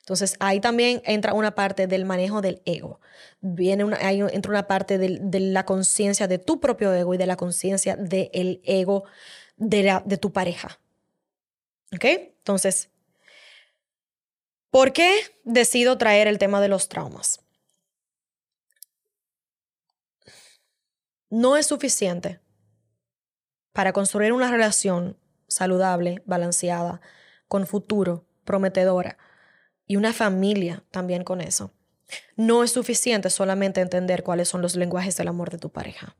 Entonces 0.00 0.36
ahí 0.40 0.60
también 0.60 1.02
entra 1.04 1.34
una 1.34 1.54
parte 1.54 1.86
del 1.86 2.04
manejo 2.04 2.40
del 2.40 2.62
ego. 2.64 3.00
Viene 3.40 3.84
una, 3.84 3.98
ahí 3.98 4.20
entra 4.20 4.50
una 4.50 4.66
parte 4.66 4.98
de 4.98 5.40
la 5.40 5.64
conciencia 5.64 6.28
de 6.28 6.38
tu 6.38 6.60
propio 6.60 6.92
ego 6.94 7.14
y 7.14 7.18
de 7.18 7.26
la 7.26 7.36
conciencia 7.36 7.96
del 7.96 8.60
ego 8.64 9.04
de, 9.56 10.00
de 10.04 10.16
tu 10.16 10.32
pareja. 10.32 10.78
¿Ok? 11.94 12.04
Entonces, 12.04 12.90
¿por 14.70 14.92
qué 14.92 15.14
decido 15.44 15.98
traer 15.98 16.28
el 16.28 16.38
tema 16.38 16.60
de 16.60 16.68
los 16.68 16.88
traumas? 16.88 17.40
No 21.30 21.56
es 21.56 21.66
suficiente 21.66 22.40
para 23.72 23.92
construir 23.92 24.32
una 24.32 24.50
relación 24.50 25.18
saludable, 25.48 26.22
balanceada, 26.24 27.00
con 27.48 27.66
futuro, 27.66 28.26
prometedora 28.44 29.18
y 29.86 29.96
una 29.96 30.12
familia 30.12 30.84
también 30.90 31.24
con 31.24 31.40
eso. 31.40 31.72
No 32.36 32.62
es 32.64 32.72
suficiente 32.72 33.30
solamente 33.30 33.80
entender 33.80 34.22
cuáles 34.22 34.48
son 34.48 34.62
los 34.62 34.76
lenguajes 34.76 35.16
del 35.16 35.28
amor 35.28 35.50
de 35.50 35.58
tu 35.58 35.70
pareja. 35.70 36.16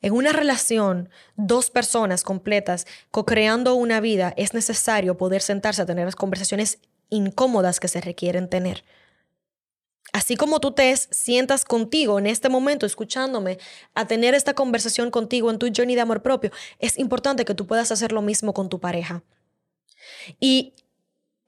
En 0.00 0.12
una 0.12 0.32
relación, 0.32 1.08
dos 1.36 1.70
personas 1.70 2.22
completas, 2.22 2.86
co-creando 3.10 3.74
una 3.74 4.00
vida, 4.00 4.34
es 4.36 4.54
necesario 4.54 5.16
poder 5.16 5.42
sentarse 5.42 5.82
a 5.82 5.86
tener 5.86 6.04
las 6.04 6.16
conversaciones 6.16 6.78
incómodas 7.12 7.78
que 7.78 7.88
se 7.88 8.00
requieren 8.00 8.48
tener. 8.48 8.84
Así 10.12 10.36
como 10.36 10.60
tú 10.60 10.72
te 10.72 10.94
sientas 10.96 11.64
contigo 11.64 12.18
en 12.18 12.26
este 12.26 12.48
momento, 12.48 12.84
escuchándome, 12.84 13.58
a 13.94 14.06
tener 14.06 14.34
esta 14.34 14.54
conversación 14.54 15.10
contigo 15.10 15.50
en 15.50 15.58
tu 15.58 15.70
journey 15.74 15.94
de 15.94 16.02
amor 16.02 16.22
propio, 16.22 16.50
es 16.78 16.98
importante 16.98 17.44
que 17.44 17.54
tú 17.54 17.66
puedas 17.66 17.92
hacer 17.92 18.12
lo 18.12 18.20
mismo 18.20 18.52
con 18.52 18.68
tu 18.68 18.78
pareja. 18.78 19.22
Y 20.38 20.74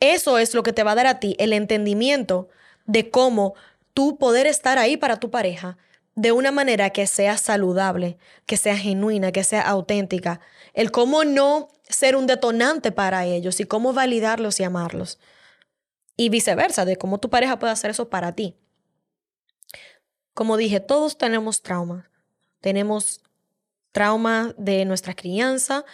eso 0.01 0.39
es 0.39 0.55
lo 0.55 0.63
que 0.63 0.73
te 0.73 0.83
va 0.83 0.93
a 0.93 0.95
dar 0.95 1.07
a 1.07 1.21
ti 1.21 1.37
el 1.39 1.53
entendimiento 1.53 2.49
de 2.87 3.11
cómo 3.11 3.55
tú 3.93 4.17
poder 4.19 4.47
estar 4.47 4.79
ahí 4.79 4.97
para 4.97 5.21
tu 5.21 5.31
pareja 5.31 5.77
de 6.15 6.33
una 6.33 6.53
manera 6.53 6.91
que 6.91 7.07
sea 7.07 7.37
saludable, 7.37 8.19
que 8.47 8.57
sea 8.57 8.77
genuina, 8.77 9.33
que 9.33 9.45
sea 9.45 9.63
auténtica. 9.63 10.41
El 10.73 10.91
cómo 10.91 11.25
no 11.25 11.69
ser 11.89 12.17
un 12.17 12.27
detonante 12.27 12.93
para 12.93 13.27
ellos 13.27 13.61
y 13.61 13.65
cómo 13.65 13.93
validarlos 13.93 14.59
y 14.61 14.65
amarlos. 14.65 15.19
Y 16.17 16.29
viceversa, 16.29 16.85
de 16.85 16.97
cómo 16.97 17.19
tu 17.19 17.31
pareja 17.31 17.59
puede 17.59 17.73
hacer 17.73 17.91
eso 17.91 18.09
para 18.09 18.33
ti. 18.33 18.57
Como 20.33 20.57
dije, 20.57 20.81
todos 20.81 21.19
tenemos 21.19 21.63
trauma. 21.63 22.11
Tenemos 22.61 23.23
trauma 23.93 24.55
de 24.59 24.85
nuestra 24.85 25.15
crianza 25.15 25.85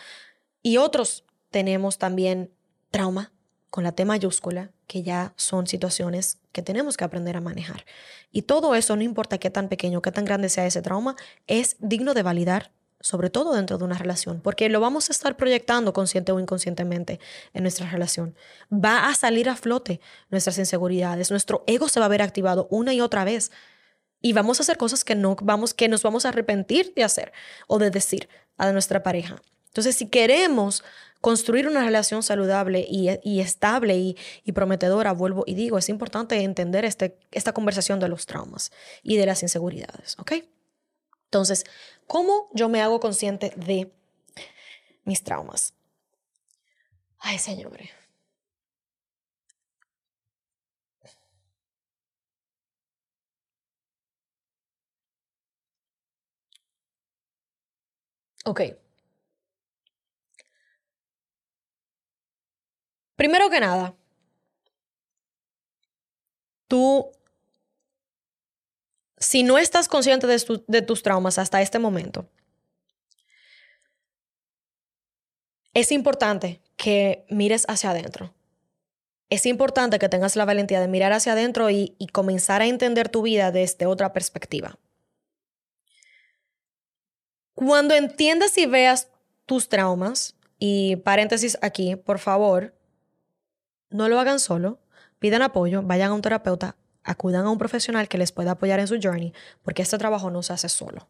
y 0.62 0.78
otros 0.78 1.24
tenemos 1.50 1.98
también 1.98 2.52
trauma 2.90 3.32
con 3.68 3.84
la 3.84 3.92
T 3.92 4.04
mayúscula, 4.04 4.72
que 4.86 5.02
ya 5.02 5.32
son 5.36 5.66
situaciones 5.66 6.38
que 6.52 6.62
tenemos 6.62 6.96
que 6.96 7.04
aprender 7.04 7.36
a 7.36 7.40
manejar. 7.40 7.84
Y 8.32 8.42
todo 8.42 8.74
eso, 8.74 8.96
no 8.96 9.02
importa 9.02 9.38
qué 9.38 9.50
tan 9.50 9.68
pequeño, 9.68 10.02
qué 10.02 10.10
tan 10.10 10.24
grande 10.24 10.48
sea 10.48 10.66
ese 10.66 10.82
trauma, 10.82 11.14
es 11.46 11.76
digno 11.78 12.14
de 12.14 12.22
validar, 12.22 12.72
sobre 13.00 13.30
todo 13.30 13.54
dentro 13.54 13.78
de 13.78 13.84
una 13.84 13.96
relación, 13.96 14.40
porque 14.40 14.68
lo 14.68 14.80
vamos 14.80 15.08
a 15.08 15.12
estar 15.12 15.36
proyectando 15.36 15.92
consciente 15.92 16.32
o 16.32 16.40
inconscientemente 16.40 17.18
en 17.54 17.62
nuestra 17.62 17.88
relación. 17.90 18.36
Va 18.72 19.08
a 19.08 19.14
salir 19.14 19.48
a 19.48 19.56
flote 19.56 20.00
nuestras 20.28 20.58
inseguridades, 20.58 21.30
nuestro 21.30 21.64
ego 21.66 21.88
se 21.88 22.00
va 22.00 22.06
a 22.06 22.10
ver 22.10 22.22
activado 22.22 22.68
una 22.70 22.92
y 22.92 23.00
otra 23.00 23.24
vez. 23.24 23.50
Y 24.20 24.34
vamos 24.34 24.60
a 24.60 24.62
hacer 24.62 24.76
cosas 24.76 25.02
que, 25.02 25.14
no 25.14 25.34
vamos, 25.40 25.72
que 25.72 25.88
nos 25.88 26.02
vamos 26.02 26.26
a 26.26 26.28
arrepentir 26.28 26.92
de 26.94 27.04
hacer 27.04 27.32
o 27.66 27.78
de 27.78 27.90
decir 27.90 28.28
a 28.58 28.70
nuestra 28.72 29.02
pareja. 29.02 29.40
Entonces, 29.68 29.96
si 29.96 30.08
queremos 30.08 30.84
construir 31.20 31.66
una 31.66 31.84
relación 31.84 32.22
saludable 32.22 32.84
y, 32.88 33.40
estable 33.40 33.96
y, 33.96 34.52
prometedora, 34.52 35.12
vuelvo 35.12 35.44
y 35.46 35.54
digo, 35.54 35.78
es 35.78 35.88
importante 35.88 36.42
entender 36.42 36.84
este, 36.84 37.18
esta 37.30 37.52
conversación 37.52 38.00
de 38.00 38.08
los 38.08 38.26
traumas 38.26 38.72
y 39.02 39.16
de 39.16 39.26
las 39.26 39.42
inseguridades, 39.42 40.16
¿ok? 40.18 40.32
Entonces, 41.26 41.64
¿cómo 42.10 42.48
yo 42.52 42.68
me 42.68 42.82
hago 42.82 42.98
consciente 42.98 43.52
de 43.54 43.92
mis 45.04 45.22
traumas? 45.22 45.74
Ay, 47.20 47.38
señor. 47.38 47.78
Ok. 58.44 58.60
Primero 63.14 63.48
que 63.50 63.60
nada, 63.60 63.94
tú, 66.66 67.12
si 69.20 69.42
no 69.42 69.58
estás 69.58 69.86
consciente 69.86 70.26
de, 70.26 70.82
tus 70.82 71.02
traumas 71.02 71.38
hasta 71.38 71.60
este 71.60 71.78
momento, 71.78 72.26
es 75.74 75.92
importante 75.92 76.60
que 76.76 77.26
mires 77.28 77.66
hacia 77.68 77.90
adentro. 77.90 78.34
Es 79.28 79.46
importante 79.46 80.00
que 80.00 80.08
tengas 80.08 80.34
la 80.34 80.44
valentía 80.44 80.80
de 80.80 80.88
mirar 80.88 81.12
hacia 81.12 81.34
adentro 81.34 81.70
y, 81.70 81.94
y, 81.98 82.08
comenzar 82.08 82.62
a 82.62 82.66
entender 82.66 83.08
tu 83.08 83.22
vida 83.22 83.52
desde 83.52 83.86
otra 83.86 84.12
perspectiva. 84.12 84.76
Cuando 87.54 87.94
entiendas 87.94 88.58
y 88.58 88.66
veas 88.66 89.08
tus 89.46 89.68
traumas, 89.68 90.34
y 90.58 90.96
paréntesis 90.96 91.58
aquí, 91.62 91.96
por 91.96 92.18
favor, 92.18 92.74
no 93.88 94.08
lo 94.08 94.18
hagan 94.18 94.40
solo, 94.40 94.78
pidan 95.18 95.42
apoyo, 95.42 95.82
vayan 95.82 96.10
a 96.10 96.14
un 96.14 96.22
terapeuta, 96.22 96.76
acudan 97.04 97.46
a 97.46 97.50
un 97.50 97.58
profesional 97.58 98.08
que 98.08 98.18
les 98.18 98.32
pueda 98.32 98.52
apoyar 98.52 98.80
en 98.80 98.88
su 98.88 98.98
journey, 99.00 99.32
porque 99.62 99.82
este 99.82 99.98
trabajo 99.98 100.30
no 100.30 100.42
se 100.42 100.52
hace 100.52 100.68
solo. 100.68 101.08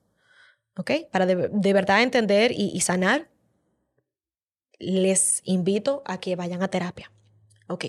¿Ok? 0.77 0.93
Para 1.11 1.27
de, 1.27 1.73
verdad 1.73 2.03
entender 2.03 2.53
y, 2.53 2.81
sanar, 2.81 3.29
les 4.79 5.43
invito 5.45 6.03
a 6.07 6.19
que 6.19 6.37
vayan 6.37 6.63
a 6.63 6.69
terapia. 6.69 7.11
¿Ok? 7.69 7.87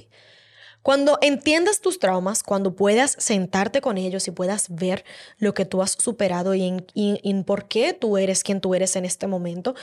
Cuando 0.81 1.19
entiendas 1.21 1.79
tus 1.79 1.99
traumas, 1.99 2.41
cuando 2.41 2.75
puedas 2.75 3.15
sentarte 3.19 3.81
con 3.81 3.99
ellos 3.99 4.27
y 4.27 4.31
puedas 4.31 4.73
ver 4.73 5.05
lo 5.37 5.53
que 5.53 5.65
tú 5.65 5.83
has 5.83 5.91
superado 5.91 6.55
y 6.55 6.81
en 6.95 7.43
por 7.43 7.67
qué 7.67 7.93
tú 7.93 8.17
eres 8.17 8.43
quien 8.43 8.61
tú 8.61 8.73
eres 8.73 8.95
en 8.95 9.05
este 9.05 9.27
momento 9.27 9.75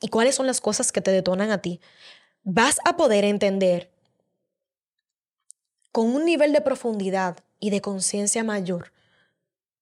y 0.00 0.08
cuáles 0.08 0.34
son 0.34 0.46
las 0.46 0.62
cosas 0.62 0.90
que 0.90 1.02
te 1.02 1.10
detonan 1.10 1.50
a 1.50 1.58
ti, 1.58 1.80
vas 2.44 2.78
a 2.86 2.96
poder 2.96 3.24
entender 3.24 3.90
con 5.92 6.06
un 6.14 6.24
nivel 6.24 6.52
de 6.52 6.60
profundidad 6.60 7.38
y 7.58 7.70
de 7.70 7.80
conciencia 7.80 8.44
mayor. 8.44 8.92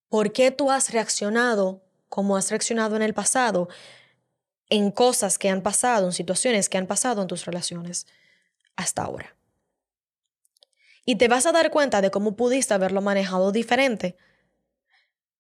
¿Por 0.09 0.33
qué 0.33 0.51
tú 0.51 0.71
has 0.71 0.93
reaccionado 0.93 1.83
como 2.09 2.37
has 2.37 2.51
reaccionado 2.51 2.97
en 2.97 3.03
el 3.03 3.15
pasado 3.15 3.69
en 4.69 4.91
cosas 4.91 5.39
que 5.39 5.49
han 5.49 5.63
pasado, 5.63 6.07
en 6.07 6.13
situaciones 6.13 6.69
que 6.69 6.79
han 6.79 6.87
pasado 6.87 7.23
en 7.23 7.29
tus 7.29 7.45
relaciones 7.45 8.07
hasta 8.77 9.03
ahora? 9.03 9.37
Y 11.05 11.17
te 11.17 11.29
vas 11.29 11.47
a 11.47 11.53
dar 11.53 11.71
cuenta 11.71 12.01
de 12.01 12.11
cómo 12.11 12.37
pudiste 12.37 12.75
haberlo 12.75 13.01
manejado 13.01 13.53
diferente 13.53 14.17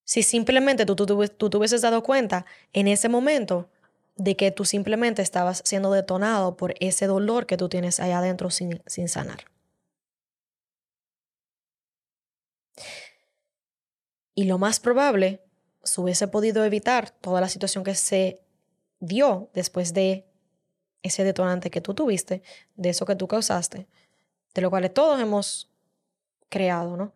si 0.06 0.22
simplemente 0.22 0.86
tú, 0.86 0.94
tú, 0.94 1.04
tú, 1.04 1.50
te 1.50 1.56
hubieses 1.56 1.82
dado 1.82 2.02
cuenta 2.02 2.46
en 2.72 2.86
ese 2.86 3.08
momento 3.08 3.68
de 4.14 4.36
que 4.36 4.52
tú 4.52 4.64
simplemente 4.64 5.20
estabas 5.20 5.62
siendo 5.64 5.90
detonado 5.90 6.56
por 6.56 6.74
ese 6.80 7.06
dolor 7.06 7.46
que 7.46 7.56
tú 7.56 7.68
tienes 7.68 7.98
allá 8.00 8.18
adentro 8.18 8.50
sin, 8.50 8.80
sin 8.86 9.08
sanar. 9.08 9.46
Y 14.34 14.44
lo 14.44 14.58
más 14.58 14.80
probable, 14.80 15.42
se 15.82 16.00
hubiese 16.00 16.28
podido 16.28 16.64
evitar 16.64 17.10
toda 17.10 17.40
la 17.40 17.48
situación 17.48 17.84
que 17.84 17.94
se 17.94 18.42
dio 19.00 19.50
después 19.54 19.94
de 19.94 20.26
ese 21.02 21.24
detonante 21.24 21.70
que 21.70 21.80
tú 21.80 21.94
tuviste, 21.94 22.42
de 22.74 22.90
eso 22.90 23.06
que 23.06 23.16
tú 23.16 23.28
causaste, 23.28 23.86
de 24.54 24.62
lo 24.62 24.70
cual 24.70 24.90
todos 24.90 25.20
hemos 25.20 25.70
creado, 26.48 26.96
¿no? 26.96 27.14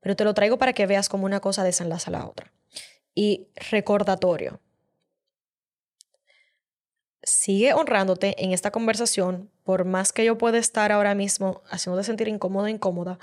Pero 0.00 0.16
te 0.16 0.24
lo 0.24 0.34
traigo 0.34 0.58
para 0.58 0.72
que 0.72 0.86
veas 0.86 1.08
cómo 1.08 1.24
una 1.24 1.40
cosa 1.40 1.64
desenlaza 1.64 2.10
a 2.10 2.12
la 2.12 2.26
otra. 2.26 2.52
Y 3.14 3.48
recordatorio. 3.70 4.60
Sigue 7.22 7.72
honrándote 7.72 8.42
en 8.44 8.52
esta 8.52 8.70
conversación, 8.70 9.50
por 9.62 9.86
más 9.86 10.12
que 10.12 10.24
yo 10.24 10.36
pueda 10.36 10.58
estar 10.58 10.92
ahora 10.92 11.14
mismo 11.14 11.62
haciéndote 11.70 12.04
sentir 12.04 12.28
incómodo, 12.28 12.68
incómoda. 12.68 13.18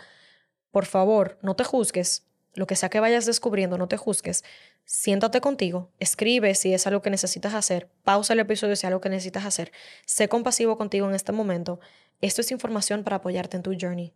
Por 0.71 0.85
favor, 0.85 1.37
no 1.41 1.55
te 1.55 1.63
juzgues. 1.63 2.25
Lo 2.53 2.67
que 2.67 2.75
sea 2.75 2.89
que 2.89 2.99
vayas 2.99 3.25
descubriendo, 3.25 3.77
no 3.77 3.87
te 3.87 3.97
juzgues. 3.97 4.43
Siéntate 4.83 5.39
contigo, 5.39 5.89
escribe 5.99 6.53
si 6.55 6.73
es 6.73 6.85
algo 6.85 7.01
que 7.01 7.09
necesitas 7.09 7.53
hacer, 7.53 7.89
pausa 8.03 8.33
el 8.33 8.39
episodio 8.39 8.75
si 8.75 8.81
es 8.81 8.85
algo 8.85 8.99
que 8.99 9.09
necesitas 9.09 9.45
hacer. 9.45 9.71
Sé 10.05 10.27
compasivo 10.27 10.77
contigo 10.77 11.07
en 11.07 11.15
este 11.15 11.31
momento. 11.31 11.79
Esto 12.19 12.41
es 12.41 12.51
información 12.51 13.03
para 13.03 13.17
apoyarte 13.17 13.57
en 13.57 13.63
tu 13.63 13.75
journey. 13.79 14.13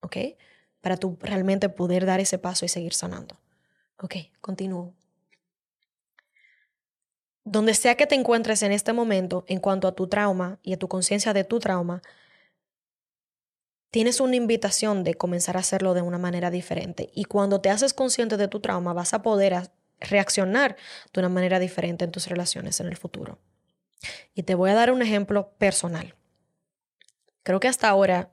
¿Ok? 0.00 0.16
Para 0.80 0.96
tú 0.96 1.16
realmente 1.20 1.68
poder 1.68 2.06
dar 2.06 2.20
ese 2.20 2.38
paso 2.38 2.64
y 2.64 2.68
seguir 2.68 2.94
sanando. 2.94 3.38
Ok, 3.98 4.16
continúo. 4.40 4.94
Donde 7.44 7.74
sea 7.74 7.96
que 7.96 8.06
te 8.06 8.14
encuentres 8.14 8.62
en 8.62 8.72
este 8.72 8.92
momento 8.92 9.44
en 9.46 9.60
cuanto 9.60 9.88
a 9.88 9.94
tu 9.94 10.08
trauma 10.08 10.58
y 10.62 10.72
a 10.72 10.78
tu 10.78 10.88
conciencia 10.88 11.32
de 11.32 11.44
tu 11.44 11.58
trauma, 11.58 12.02
tienes 13.90 14.20
una 14.20 14.36
invitación 14.36 15.04
de 15.04 15.14
comenzar 15.14 15.56
a 15.56 15.60
hacerlo 15.60 15.94
de 15.94 16.02
una 16.02 16.18
manera 16.18 16.50
diferente. 16.50 17.10
Y 17.14 17.24
cuando 17.24 17.60
te 17.60 17.70
haces 17.70 17.92
consciente 17.92 18.36
de 18.36 18.48
tu 18.48 18.60
trauma, 18.60 18.92
vas 18.92 19.14
a 19.14 19.22
poder 19.22 19.70
reaccionar 19.98 20.76
de 21.12 21.20
una 21.20 21.28
manera 21.28 21.58
diferente 21.58 22.04
en 22.04 22.12
tus 22.12 22.28
relaciones 22.28 22.80
en 22.80 22.86
el 22.86 22.96
futuro. 22.96 23.38
Y 24.34 24.44
te 24.44 24.54
voy 24.54 24.70
a 24.70 24.74
dar 24.74 24.92
un 24.92 25.02
ejemplo 25.02 25.52
personal. 25.58 26.14
Creo 27.42 27.60
que 27.60 27.68
hasta 27.68 27.88
ahora 27.88 28.30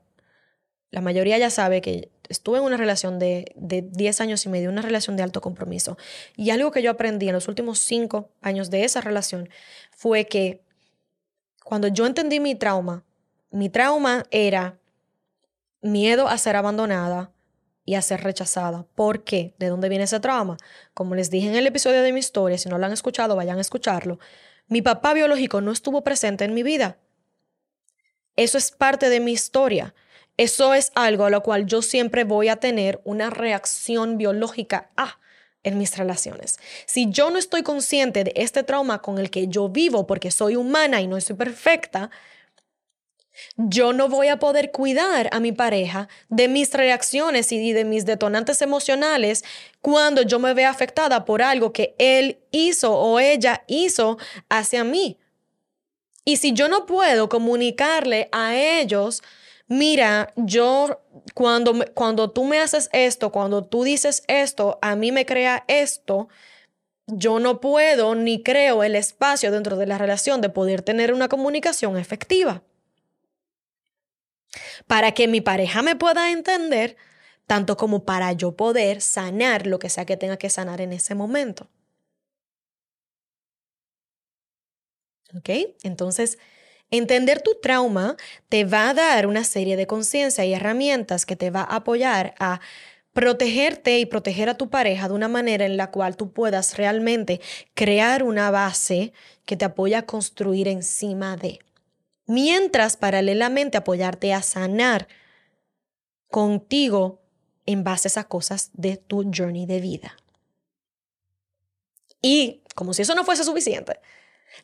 la 0.90 1.00
mayoría 1.00 1.36
ya 1.38 1.50
sabe 1.50 1.80
que 1.80 2.10
estuve 2.28 2.58
en 2.58 2.64
una 2.64 2.76
relación 2.76 3.18
de, 3.18 3.52
de 3.56 3.82
10 3.82 4.20
años 4.20 4.46
y 4.46 4.48
medio, 4.48 4.70
una 4.70 4.82
relación 4.82 5.16
de 5.16 5.22
alto 5.22 5.40
compromiso. 5.40 5.98
Y 6.36 6.50
algo 6.50 6.70
que 6.70 6.82
yo 6.82 6.90
aprendí 6.90 7.28
en 7.28 7.34
los 7.34 7.48
últimos 7.48 7.78
5 7.80 8.30
años 8.40 8.70
de 8.70 8.84
esa 8.84 9.00
relación 9.00 9.50
fue 9.90 10.26
que 10.26 10.62
cuando 11.64 11.88
yo 11.88 12.06
entendí 12.06 12.40
mi 12.40 12.54
trauma, 12.54 13.04
mi 13.50 13.68
trauma 13.68 14.24
era 14.30 14.78
miedo 15.80 16.28
a 16.28 16.38
ser 16.38 16.56
abandonada 16.56 17.32
y 17.84 17.94
a 17.94 18.02
ser 18.02 18.22
rechazada. 18.22 18.86
¿Por 18.94 19.24
qué? 19.24 19.54
¿De 19.58 19.68
dónde 19.68 19.88
viene 19.88 20.04
ese 20.04 20.20
trauma? 20.20 20.56
Como 20.94 21.14
les 21.14 21.30
dije 21.30 21.48
en 21.48 21.56
el 21.56 21.66
episodio 21.66 22.02
de 22.02 22.12
mi 22.12 22.20
historia, 22.20 22.58
si 22.58 22.68
no 22.68 22.78
lo 22.78 22.86
han 22.86 22.92
escuchado, 22.92 23.36
vayan 23.36 23.58
a 23.58 23.62
escucharlo. 23.62 24.18
Mi 24.66 24.82
papá 24.82 25.14
biológico 25.14 25.60
no 25.60 25.72
estuvo 25.72 26.04
presente 26.04 26.44
en 26.44 26.52
mi 26.52 26.62
vida. 26.62 26.98
Eso 28.36 28.58
es 28.58 28.70
parte 28.70 29.08
de 29.08 29.20
mi 29.20 29.32
historia. 29.32 29.94
Eso 30.36 30.74
es 30.74 30.92
algo 30.94 31.24
a 31.24 31.30
lo 31.30 31.42
cual 31.42 31.66
yo 31.66 31.82
siempre 31.82 32.24
voy 32.24 32.48
a 32.48 32.56
tener 32.56 33.00
una 33.04 33.30
reacción 33.30 34.18
biológica 34.18 34.90
a 34.96 35.18
en 35.64 35.78
mis 35.78 35.96
relaciones. 35.96 36.58
Si 36.86 37.10
yo 37.10 37.30
no 37.30 37.38
estoy 37.38 37.62
consciente 37.62 38.24
de 38.24 38.32
este 38.36 38.62
trauma 38.62 39.02
con 39.02 39.18
el 39.18 39.30
que 39.30 39.48
yo 39.48 39.68
vivo 39.68 40.06
porque 40.06 40.30
soy 40.30 40.56
humana 40.56 41.00
y 41.00 41.08
no 41.08 41.20
soy 41.20 41.36
perfecta, 41.36 42.10
yo 43.56 43.92
no 43.92 44.08
voy 44.08 44.28
a 44.28 44.38
poder 44.38 44.70
cuidar 44.70 45.28
a 45.32 45.40
mi 45.40 45.52
pareja 45.52 46.08
de 46.28 46.48
mis 46.48 46.72
reacciones 46.72 47.52
y 47.52 47.72
de 47.72 47.84
mis 47.84 48.06
detonantes 48.06 48.62
emocionales 48.62 49.44
cuando 49.80 50.22
yo 50.22 50.38
me 50.38 50.54
vea 50.54 50.70
afectada 50.70 51.24
por 51.24 51.42
algo 51.42 51.72
que 51.72 51.94
él 51.98 52.38
hizo 52.50 52.96
o 52.96 53.20
ella 53.20 53.64
hizo 53.66 54.18
hacia 54.48 54.84
mí. 54.84 55.18
Y 56.24 56.36
si 56.36 56.52
yo 56.52 56.68
no 56.68 56.86
puedo 56.86 57.28
comunicarle 57.28 58.28
a 58.32 58.54
ellos 58.54 59.22
mira, 59.68 60.32
yo 60.36 61.02
cuando, 61.34 61.74
cuando 61.94 62.30
tú 62.30 62.44
me 62.44 62.58
haces 62.58 62.88
esto, 62.92 63.30
cuando 63.30 63.64
tú 63.64 63.84
dices 63.84 64.24
esto, 64.26 64.78
a 64.82 64.96
mí 64.96 65.12
me 65.12 65.26
crea 65.26 65.64
esto, 65.68 66.28
yo 67.06 67.38
no 67.38 67.60
puedo 67.60 68.14
ni 68.14 68.42
creo 68.42 68.82
el 68.82 68.96
espacio 68.96 69.50
dentro 69.50 69.76
de 69.76 69.86
la 69.86 69.98
relación 69.98 70.40
de 70.40 70.48
poder 70.48 70.82
tener 70.82 71.12
una 71.14 71.28
comunicación 71.28 71.96
efectiva. 71.96 72.62
Para 74.86 75.12
que 75.12 75.28
mi 75.28 75.40
pareja 75.40 75.82
me 75.82 75.96
pueda 75.96 76.30
entender, 76.32 76.96
tanto 77.46 77.76
como 77.76 78.04
para 78.04 78.32
yo 78.32 78.56
poder 78.56 79.00
sanar 79.00 79.66
lo 79.66 79.78
que 79.78 79.90
sea 79.90 80.06
que 80.06 80.16
tenga 80.16 80.36
que 80.38 80.50
sanar 80.50 80.80
en 80.80 80.92
ese 80.92 81.14
momento. 81.14 81.68
¿Ok? 85.34 85.50
Entonces, 85.82 86.38
Entender 86.90 87.42
tu 87.42 87.54
trauma 87.60 88.16
te 88.48 88.64
va 88.64 88.88
a 88.88 88.94
dar 88.94 89.26
una 89.26 89.44
serie 89.44 89.76
de 89.76 89.86
conciencia 89.86 90.44
y 90.46 90.54
herramientas 90.54 91.26
que 91.26 91.36
te 91.36 91.50
va 91.50 91.60
a 91.60 91.76
apoyar 91.76 92.34
a 92.38 92.60
protegerte 93.12 93.98
y 93.98 94.06
proteger 94.06 94.48
a 94.48 94.56
tu 94.56 94.70
pareja 94.70 95.08
de 95.08 95.14
una 95.14 95.28
manera 95.28 95.66
en 95.66 95.76
la 95.76 95.90
cual 95.90 96.16
tú 96.16 96.32
puedas 96.32 96.78
realmente 96.78 97.40
crear 97.74 98.22
una 98.22 98.50
base 98.50 99.12
que 99.44 99.56
te 99.56 99.66
apoya 99.66 99.98
a 100.00 100.06
construir 100.06 100.66
encima 100.68 101.36
de. 101.36 101.58
Mientras 102.28 102.96
paralelamente 102.96 103.78
apoyarte 103.78 104.32
a 104.34 104.42
sanar 104.42 105.08
contigo 106.28 107.22
en 107.66 107.84
base 107.84 108.06
a 108.06 108.10
esas 108.10 108.26
cosas 108.26 108.70
de 108.74 108.98
tu 108.98 109.30
journey 109.34 109.66
de 109.66 109.80
vida. 109.80 110.16
Y 112.20 112.62
como 112.74 112.92
si 112.92 113.02
eso 113.02 113.14
no 113.14 113.24
fuese 113.24 113.44
suficiente, 113.44 113.98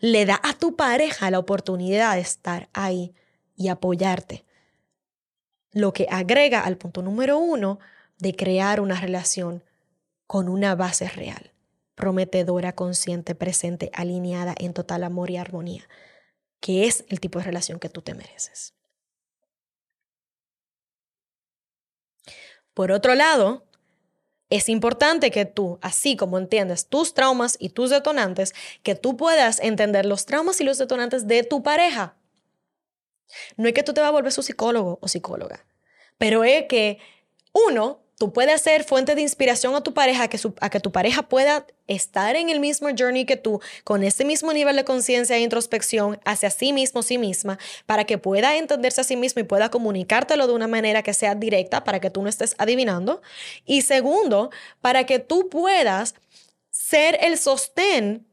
le 0.00 0.26
da 0.26 0.38
a 0.42 0.52
tu 0.52 0.76
pareja 0.76 1.30
la 1.30 1.38
oportunidad 1.38 2.14
de 2.14 2.20
estar 2.20 2.68
ahí 2.74 3.14
y 3.56 3.68
apoyarte. 3.68 4.44
Lo 5.72 5.92
que 5.94 6.06
agrega 6.10 6.60
al 6.60 6.76
punto 6.76 7.00
número 7.02 7.38
uno 7.38 7.78
de 8.18 8.36
crear 8.36 8.80
una 8.80 9.00
relación 9.00 9.64
con 10.26 10.50
una 10.50 10.74
base 10.74 11.08
real, 11.08 11.52
prometedora, 11.94 12.74
consciente, 12.74 13.34
presente, 13.34 13.90
alineada 13.94 14.54
en 14.58 14.74
total 14.74 15.02
amor 15.02 15.30
y 15.30 15.38
armonía, 15.38 15.88
que 16.64 16.86
es 16.86 17.04
el 17.10 17.20
tipo 17.20 17.38
de 17.38 17.44
relación 17.44 17.78
que 17.78 17.90
tú 17.90 18.00
te 18.00 18.14
mereces. 18.14 18.72
Por 22.72 22.90
otro 22.90 23.14
lado, 23.14 23.66
es 24.48 24.70
importante 24.70 25.30
que 25.30 25.44
tú, 25.44 25.78
así 25.82 26.16
como 26.16 26.38
entiendes 26.38 26.86
tus 26.86 27.12
traumas 27.12 27.58
y 27.60 27.68
tus 27.68 27.90
detonantes, 27.90 28.54
que 28.82 28.94
tú 28.94 29.14
puedas 29.18 29.60
entender 29.60 30.06
los 30.06 30.24
traumas 30.24 30.58
y 30.62 30.64
los 30.64 30.78
detonantes 30.78 31.28
de 31.28 31.42
tu 31.42 31.62
pareja. 31.62 32.16
No 33.58 33.68
es 33.68 33.74
que 33.74 33.82
tú 33.82 33.92
te 33.92 34.00
vas 34.00 34.08
a 34.08 34.12
volver 34.12 34.32
su 34.32 34.42
psicólogo 34.42 34.98
o 35.02 35.08
psicóloga, 35.08 35.66
pero 36.16 36.44
es 36.44 36.64
que 36.66 36.98
uno, 37.52 38.00
tú 38.18 38.32
puedes 38.32 38.60
ser 38.60 38.84
fuente 38.84 39.14
de 39.14 39.22
inspiración 39.22 39.74
a 39.74 39.82
tu 39.82 39.94
pareja, 39.94 40.28
que 40.28 40.38
a 40.60 40.70
que 40.70 40.80
tu 40.80 40.92
pareja 40.92 41.22
pueda 41.22 41.66
estar 41.86 42.36
en 42.36 42.48
el 42.50 42.60
mismo 42.60 42.88
journey 42.96 43.24
que 43.24 43.36
tú, 43.36 43.60
con 43.84 44.02
ese 44.02 44.24
mismo 44.24 44.52
nivel 44.52 44.76
de 44.76 44.84
conciencia 44.84 45.36
e 45.36 45.40
introspección 45.40 46.20
hacia 46.24 46.50
sí 46.50 46.72
mismo, 46.72 47.02
sí 47.02 47.18
misma, 47.18 47.58
para 47.86 48.04
que 48.04 48.18
pueda 48.18 48.56
entenderse 48.56 49.00
a 49.00 49.04
sí 49.04 49.16
mismo 49.16 49.40
y 49.40 49.44
pueda 49.44 49.70
comunicártelo 49.70 50.46
de 50.46 50.54
una 50.54 50.68
manera 50.68 51.02
que 51.02 51.14
sea 51.14 51.34
directa, 51.34 51.84
para 51.84 52.00
que 52.00 52.10
tú 52.10 52.22
no 52.22 52.28
estés 52.28 52.54
adivinando. 52.58 53.22
Y 53.64 53.82
segundo, 53.82 54.50
para 54.80 55.04
que 55.04 55.18
tú 55.18 55.48
puedas 55.48 56.14
ser 56.70 57.18
el 57.20 57.38
sostén 57.38 58.26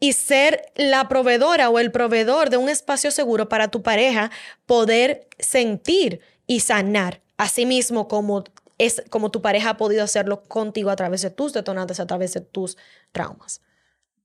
y 0.00 0.12
ser 0.12 0.72
la 0.74 1.08
proveedora 1.08 1.70
o 1.70 1.78
el 1.78 1.90
proveedor 1.90 2.50
de 2.50 2.56
un 2.56 2.68
espacio 2.68 3.10
seguro 3.10 3.48
para 3.48 3.68
tu 3.68 3.82
pareja 3.82 4.30
poder 4.66 5.28
sentir 5.38 6.20
y 6.46 6.60
sanar 6.60 7.20
a 7.36 7.48
sí 7.48 7.66
mismo 7.66 8.08
como 8.08 8.44
es 8.78 9.02
como 9.10 9.30
tu 9.30 9.42
pareja 9.42 9.70
ha 9.70 9.76
podido 9.76 10.04
hacerlo 10.04 10.44
contigo 10.44 10.90
a 10.90 10.96
través 10.96 11.22
de 11.22 11.30
tus 11.30 11.52
detonantes, 11.52 12.00
a 12.00 12.06
través 12.06 12.32
de 12.34 12.40
tus 12.40 12.76
traumas. 13.12 13.60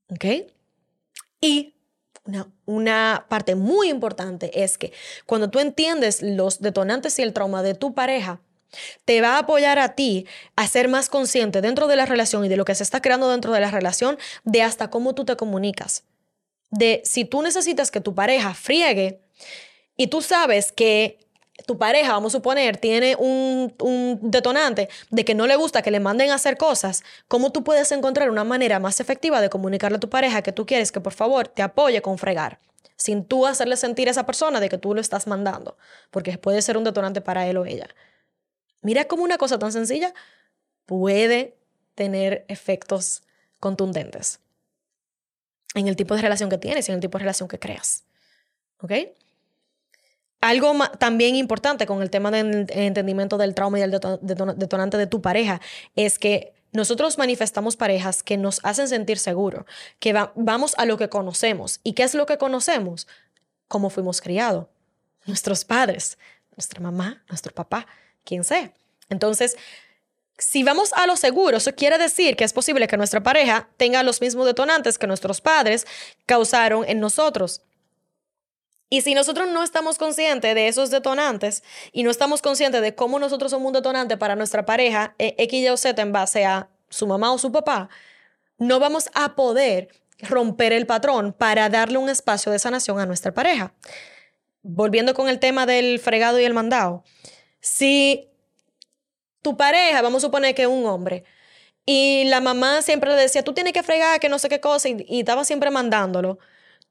¿Ok? 0.09 0.25
Y 1.41 1.75
una, 2.25 2.47
una, 2.65 3.25
parte 3.27 3.55
muy 3.55 3.89
importante 3.89 4.63
es 4.63 4.77
que 4.77 4.93
cuando 5.25 5.49
tú 5.49 5.59
entiendes 5.59 6.21
los 6.21 6.61
detonantes 6.61 7.19
y 7.19 7.23
el 7.23 7.33
trauma 7.33 7.63
de 7.63 7.73
tu 7.73 7.93
pareja, 7.93 8.39
te 9.05 9.21
va 9.21 9.35
a 9.35 9.39
apoyar 9.39 9.79
a 9.79 9.95
ti 9.95 10.25
a 10.55 10.67
ser 10.67 10.87
más 10.87 11.09
consciente 11.09 11.61
dentro 11.61 11.87
de 11.87 11.95
la 11.95 12.05
relación 12.05 12.45
y 12.45 12.49
de 12.49 12.57
lo 12.57 12.65
que 12.65 12.75
se 12.75 12.83
está 12.83 13.01
creando 13.01 13.29
dentro 13.29 13.51
de 13.51 13.59
la 13.59 13.71
relación, 13.71 14.17
de 14.43 14.61
hasta 14.61 14.89
cómo 14.89 15.13
tú 15.13 15.25
te 15.25 15.35
comunicas. 15.35 16.03
De 16.71 17.01
si 17.05 17.25
tú 17.25 17.41
necesitas 17.41 17.91
que 17.91 18.01
tu 18.01 18.15
pareja 18.15 18.53
friegue 18.53 19.21
y 19.95 20.07
tú 20.07 20.21
sabes 20.21 20.71
que 20.71 21.19
tu 21.65 21.77
pareja, 21.77 22.11
vamos 22.13 22.33
a 22.33 22.37
suponer, 22.37 22.77
tiene 22.77 23.15
un, 23.15 24.19
detonante 24.21 24.89
de 25.11 25.23
que 25.23 25.35
no 25.35 25.45
le 25.45 25.55
gusta 25.55 25.81
que 25.81 25.91
le 25.91 25.99
manden 25.99 26.31
a 26.31 26.35
hacer 26.35 26.57
cosas, 26.57 27.03
¿cómo 27.27 27.51
tú 27.51 27.63
puedes 27.63 27.91
encontrar 27.91 28.29
una 28.29 28.43
manera 28.43 28.79
más 28.79 28.99
efectiva 28.99 29.39
de 29.39 29.49
comunicarle 29.49 29.97
a 29.97 29.99
tu 29.99 30.09
pareja 30.09 30.41
que 30.41 30.51
tú 30.51 30.65
quieres 30.65 30.91
que 30.91 30.99
por 30.99 31.13
favor 31.13 31.47
te 31.47 31.61
apoye 31.61 32.01
con 32.01 32.17
fregar? 32.17 32.59
Sin 32.95 33.25
tú 33.25 33.45
hacerle 33.45 33.77
sentir 33.77 34.07
a 34.07 34.11
esa 34.11 34.25
persona 34.25 34.59
de 34.59 34.69
que 34.69 34.77
tú 34.77 34.93
lo 34.93 35.01
estás 35.01 35.27
mandando, 35.27 35.77
porque 36.09 36.37
puede 36.37 36.61
ser 36.61 36.77
un 36.77 36.83
detonante 36.83 37.21
para 37.21 37.47
él 37.47 37.57
o 37.57 37.65
ella. 37.65 37.87
Mira 38.81 39.05
cómo 39.05 39.23
una 39.23 39.37
cosa 39.37 39.59
tan 39.59 39.71
sencilla 39.71 40.13
puede 40.85 41.55
tener 41.95 42.45
efectos 42.47 43.23
contundentes 43.59 44.39
en 45.75 45.87
el 45.87 45.95
tipo 45.95 46.15
de 46.15 46.21
relación 46.21 46.49
que 46.49 46.57
tienes 46.57 46.87
y 46.87 46.91
en 46.91 46.95
el 46.95 47.01
tipo 47.01 47.17
de 47.17 47.23
relación 47.23 47.47
que 47.47 47.59
creas. 47.59 48.03
¿Ok? 48.79 48.91
Algo 50.43 50.73
también 50.99 51.37
importante 51.37 51.85
con 51.85 52.01
el 52.01 52.09
tema 52.09 52.29
del 52.29 52.67
entendimiento 52.69 53.37
del 53.37 53.55
trauma 53.55 53.77
y 53.77 53.81
del 53.81 53.91
detonante 54.21 54.97
de 54.97 55.07
tu 55.07 55.21
pareja 55.21 55.61
es 55.95 56.19
que 56.19 56.53
nosotros 56.73 57.17
manifestamos 57.17 57.77
parejas 57.77 58.23
que 58.23 58.35
nos 58.35 58.59
hacen 58.63 58.89
sentir 58.89 59.19
seguros, 59.19 59.63
que 59.99 60.11
vamos 60.35 60.75
a 60.77 60.85
lo 60.85 60.97
que 60.97 61.07
conocemos. 61.07 61.79
¿Y 61.81 61.93
qué 61.93 62.03
es 62.03 62.13
lo 62.13 62.25
que 62.25 62.37
conocemos? 62.37 63.07
Cómo 63.69 63.89
fuimos 63.89 64.19
criados, 64.19 64.65
nuestros 65.25 65.63
padres, 65.63 66.17
nuestra 66.57 66.81
mamá, 66.81 67.23
nuestro 67.29 67.53
papá, 67.53 67.87
quien 68.25 68.43
sea. 68.43 68.73
Entonces, 69.07 69.55
si 70.37 70.61
vamos 70.63 70.91
a 70.97 71.07
lo 71.07 71.15
seguro, 71.15 71.55
eso 71.55 71.73
quiere 71.73 71.97
decir 71.97 72.35
que 72.35 72.43
es 72.43 72.51
posible 72.51 72.89
que 72.89 72.97
nuestra 72.97 73.23
pareja 73.23 73.69
tenga 73.77 74.03
los 74.03 74.19
mismos 74.19 74.45
detonantes 74.45 74.97
que 74.97 75.07
nuestros 75.07 75.39
padres 75.39 75.87
causaron 76.25 76.83
en 76.85 76.99
nosotros. 76.99 77.61
Y 78.93 79.01
si 79.01 79.15
nosotros 79.15 79.49
no 79.49 79.63
estamos 79.63 79.97
conscientes 79.97 80.53
de 80.53 80.67
esos 80.67 80.91
detonantes 80.91 81.63
y 81.91 82.03
no 82.03 82.11
estamos 82.11 82.43
conscientes 82.43 82.79
de 82.83 82.93
cómo 82.93 83.17
nosotros 83.17 83.49
somos 83.49 83.65
un 83.65 83.73
detonante 83.73 84.17
para 84.17 84.35
nuestra 84.35 84.67
pareja, 84.67 85.15
eh, 85.17 85.33
X, 85.39 85.63
Y 85.63 85.67
o 85.69 85.77
Z 85.77 85.99
en 85.99 86.11
base 86.11 86.45
a 86.45 86.69
su 86.89 87.07
mamá 87.07 87.33
o 87.33 87.39
su 87.39 87.51
papá, 87.51 87.89
no 88.59 88.79
vamos 88.79 89.09
a 89.15 89.33
poder 89.33 89.87
romper 90.19 90.73
el 90.73 90.85
patrón 90.85 91.33
para 91.33 91.69
darle 91.69 91.97
un 91.97 92.07
espacio 92.07 92.51
de 92.51 92.59
sanación 92.59 92.99
a 92.99 93.07
nuestra 93.07 93.33
pareja. 93.33 93.73
Volviendo 94.61 95.15
con 95.15 95.27
el 95.27 95.39
tema 95.39 95.65
del 95.65 95.97
fregado 95.97 96.39
y 96.39 96.43
el 96.43 96.53
mandado. 96.53 97.03
Si 97.61 98.29
tu 99.41 99.57
pareja, 99.57 100.03
vamos 100.03 100.23
a 100.23 100.27
suponer 100.27 100.53
que 100.53 100.61
es 100.61 100.67
un 100.67 100.85
hombre, 100.85 101.23
y 101.83 102.25
la 102.25 102.41
mamá 102.41 102.83
siempre 102.83 103.09
le 103.09 103.19
decía, 103.19 103.43
tú 103.43 103.53
tienes 103.53 103.73
que 103.73 103.81
fregar, 103.81 104.19
que 104.19 104.29
no 104.29 104.37
sé 104.37 104.49
qué 104.49 104.59
cosa, 104.59 104.87
y, 104.87 105.03
y 105.09 105.21
estaba 105.21 105.45
siempre 105.45 105.71
mandándolo 105.71 106.37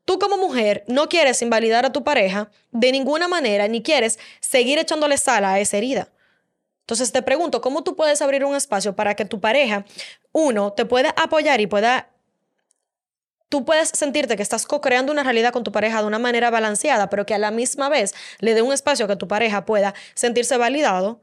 Tú 0.05 0.19
como 0.19 0.37
mujer 0.37 0.85
no 0.89 1.09
quieres 1.09 1.43
invalidar 1.43 1.87
a 1.87 1.93
tu 1.93 2.03
pareja 2.03 2.51
de 2.73 2.91
ninguna 2.91 3.29
manera, 3.29 3.69
ni 3.69 3.83
quieres 3.83 4.19
seguir 4.41 4.79
echándole 4.79 5.17
sal 5.17 5.45
a 5.45 5.61
esa 5.61 5.77
herida. 5.77 6.09
Entonces 6.81 7.13
te 7.13 7.23
pregunto, 7.23 7.61
¿cómo 7.61 7.85
tú 7.85 7.95
puedes 7.95 8.21
abrir 8.21 8.45
un 8.45 8.57
espacio 8.57 8.97
para 8.97 9.15
que 9.15 9.25
tu 9.25 9.41
pareja, 9.41 9.85
uno, 10.33 10.73
te 10.73 10.85
pueda 10.85 11.11
apoyar 11.11 11.61
y 11.61 11.69
pueda, 11.69 12.11
tú 13.49 13.65
puedes 13.65 13.91
sentirte 13.91 14.37
que 14.37 14.43
estás 14.43 14.67
co-creando 14.67 15.13
una 15.13 15.23
realidad 15.23 15.53
con 15.53 15.63
tu 15.63 15.71
pareja 15.71 16.01
de 16.01 16.09
una 16.09 16.19
manera 16.19 16.51
balanceada, 16.51 17.09
pero 17.09 17.25
que 17.25 17.35
a 17.35 17.39
la 17.39 17.53
misma 17.53 17.89
vez 17.89 18.15
le 18.41 18.55
dé 18.55 18.63
un 18.63 18.73
espacio 18.73 19.07
que 19.07 19.17
tu 19.17 19.29
pareja 19.29 19.65
pueda 19.65 19.95
sentirse 20.15 20.57
validado 20.57 21.21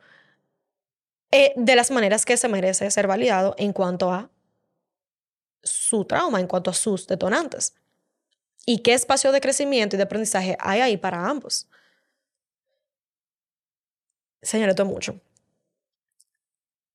eh, 1.31 1.51
de 1.57 1.75
las 1.75 1.91
maneras 1.91 2.25
que 2.25 2.37
se 2.37 2.47
merece 2.47 2.89
ser 2.89 3.07
validado 3.07 3.55
en 3.57 3.73
cuanto 3.73 4.11
a 4.13 4.29
su 5.61 6.05
trauma, 6.05 6.39
en 6.39 6.47
cuanto 6.47 6.71
a 6.71 6.73
sus 6.73 7.05
detonantes 7.05 7.73
y 8.65 8.79
qué 8.79 8.93
espacio 8.93 9.31
de 9.31 9.41
crecimiento 9.41 9.95
y 9.95 9.97
de 9.97 10.03
aprendizaje 10.03 10.57
hay 10.59 10.81
ahí 10.81 10.97
para 10.97 11.27
ambos. 11.27 11.67
Señores, 14.41 14.73
esto 14.73 14.83
es 14.83 14.89
mucho. 14.89 15.19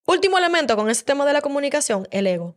Último 0.06 0.38
elemento 0.38 0.76
con 0.76 0.90
este 0.90 1.04
tema 1.04 1.24
de 1.24 1.32
la 1.32 1.40
comunicación, 1.40 2.06
el 2.10 2.26
ego. 2.26 2.54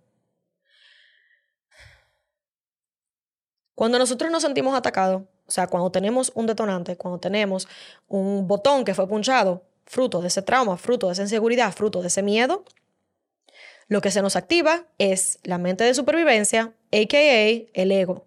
Cuando 3.73 3.99
nosotros 3.99 4.31
nos 4.31 4.41
sentimos 4.41 4.75
atacados, 4.75 5.23
o 5.47 5.51
sea, 5.51 5.67
cuando 5.67 5.91
tenemos 5.91 6.31
un 6.35 6.45
detonante, 6.45 6.97
cuando 6.97 7.19
tenemos 7.19 7.67
un 8.07 8.47
botón 8.47 8.83
que 8.83 8.93
fue 8.93 9.07
punchado, 9.07 9.63
fruto 9.85 10.21
de 10.21 10.27
ese 10.27 10.41
trauma, 10.41 10.77
fruto 10.77 11.07
de 11.07 11.13
esa 11.13 11.21
inseguridad, 11.21 11.71
fruto 11.73 12.01
de 12.01 12.07
ese 12.07 12.21
miedo, 12.21 12.65
lo 13.87 14.01
que 14.01 14.11
se 14.11 14.21
nos 14.21 14.35
activa 14.35 14.85
es 14.97 15.39
la 15.43 15.57
mente 15.57 15.85
de 15.85 15.93
supervivencia, 15.93 16.73
aka 16.91 17.17
el 17.19 17.91
ego. 17.91 18.25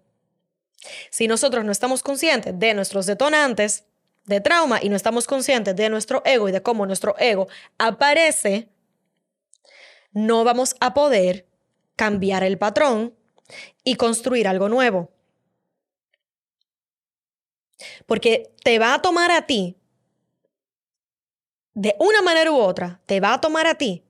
Si 1.09 1.27
nosotros 1.27 1.63
no 1.63 1.71
estamos 1.71 2.03
conscientes 2.03 2.57
de 2.57 2.73
nuestros 2.73 3.05
detonantes 3.05 3.85
de 4.25 4.41
trauma 4.41 4.79
y 4.81 4.89
no 4.89 4.95
estamos 4.95 5.27
conscientes 5.27 5.75
de 5.75 5.89
nuestro 5.89 6.21
ego 6.25 6.49
y 6.49 6.51
de 6.51 6.61
cómo 6.61 6.85
nuestro 6.85 7.15
ego 7.17 7.47
aparece, 7.77 8.69
no 10.11 10.43
vamos 10.43 10.75
a 10.79 10.93
poder 10.93 11.47
cambiar 11.95 12.43
el 12.43 12.57
patrón 12.57 13.15
y 13.83 13.95
construir 13.95 14.47
algo 14.47 14.69
nuevo. 14.69 15.11
Porque 18.05 18.53
te 18.63 18.77
va 18.79 18.93
a 18.93 19.01
tomar 19.01 19.31
a 19.31 19.45
ti, 19.47 19.77
de 21.73 21.95
una 21.99 22.21
manera 22.21 22.51
u 22.51 22.57
otra, 22.57 23.01
te 23.05 23.19
va 23.19 23.33
a 23.33 23.41
tomar 23.41 23.65
a 23.65 23.75
ti 23.75 24.03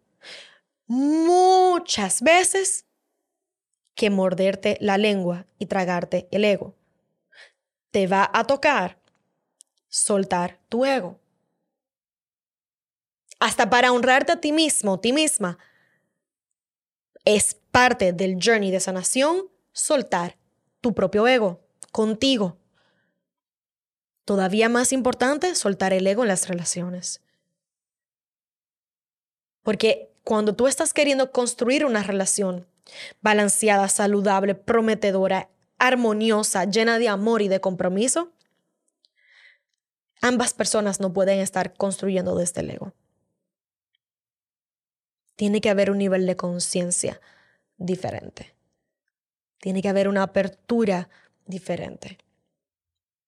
muchas 0.92 2.22
veces 2.22 2.86
que 4.02 4.10
morderte 4.10 4.80
la 4.82 4.98
lengua 4.98 5.46
y 5.60 5.68
tragarte 5.68 6.28
el 6.32 6.44
ego. 6.44 6.74
Te 7.92 8.08
va 8.08 8.28
a 8.34 8.46
tocar 8.46 8.98
soltar 9.90 10.60
tu 10.70 10.86
ego. 10.86 11.20
Hasta 13.40 13.70
para 13.70 13.92
honrarte 13.92 14.32
a 14.32 14.42
ti 14.42 14.54
mismo, 14.54 15.00
ti 15.00 15.14
misma, 15.14 15.60
es 17.26 17.54
parte 17.70 18.12
del 18.12 18.40
journey 18.44 18.72
de 18.72 18.80
sanación 18.80 19.52
soltar 19.72 20.36
tu 20.82 20.96
propio 20.96 21.28
ego 21.28 21.62
contigo. 21.92 22.58
Todavía 24.26 24.68
más 24.68 24.94
importante, 24.94 25.54
soltar 25.54 25.94
el 25.94 26.08
ego 26.08 26.24
en 26.24 26.30
las 26.30 26.48
relaciones. 26.48 27.22
Porque 29.62 30.12
cuando 30.24 30.56
tú 30.56 30.66
estás 30.66 30.92
queriendo 30.92 31.32
construir 31.32 31.86
una 31.86 32.02
relación 32.02 32.66
balanceada, 33.22 33.88
saludable, 33.90 34.56
prometedora, 34.56 35.50
armoniosa, 35.78 36.66
llena 36.66 37.00
de 37.00 37.10
amor 37.10 37.42
y 37.42 37.48
de 37.48 37.60
compromiso, 37.60 38.32
ambas 40.22 40.54
personas 40.54 41.00
no 41.00 41.12
pueden 41.12 41.40
estar 41.40 41.74
construyendo 41.74 42.36
desde 42.36 42.62
el 42.62 42.72
ego. 42.72 42.94
Tiene 45.36 45.60
que 45.60 45.70
haber 45.70 45.90
un 45.90 45.98
nivel 45.98 46.26
de 46.28 46.36
conciencia 46.36 47.20
diferente. 47.78 48.54
Tiene 49.60 49.82
que 49.82 49.90
haber 49.90 50.08
una 50.08 50.24
apertura 50.24 51.10
diferente. 51.46 52.20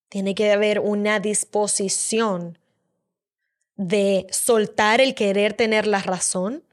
Tiene 0.09 0.35
que 0.35 0.51
haber 0.51 0.79
una 0.79 1.19
disposición 1.19 2.59
de 3.75 4.27
soltar 4.29 5.01
el 5.01 5.15
querer 5.15 5.53
tener 5.53 5.87
la 5.87 6.01
razón 6.01 6.63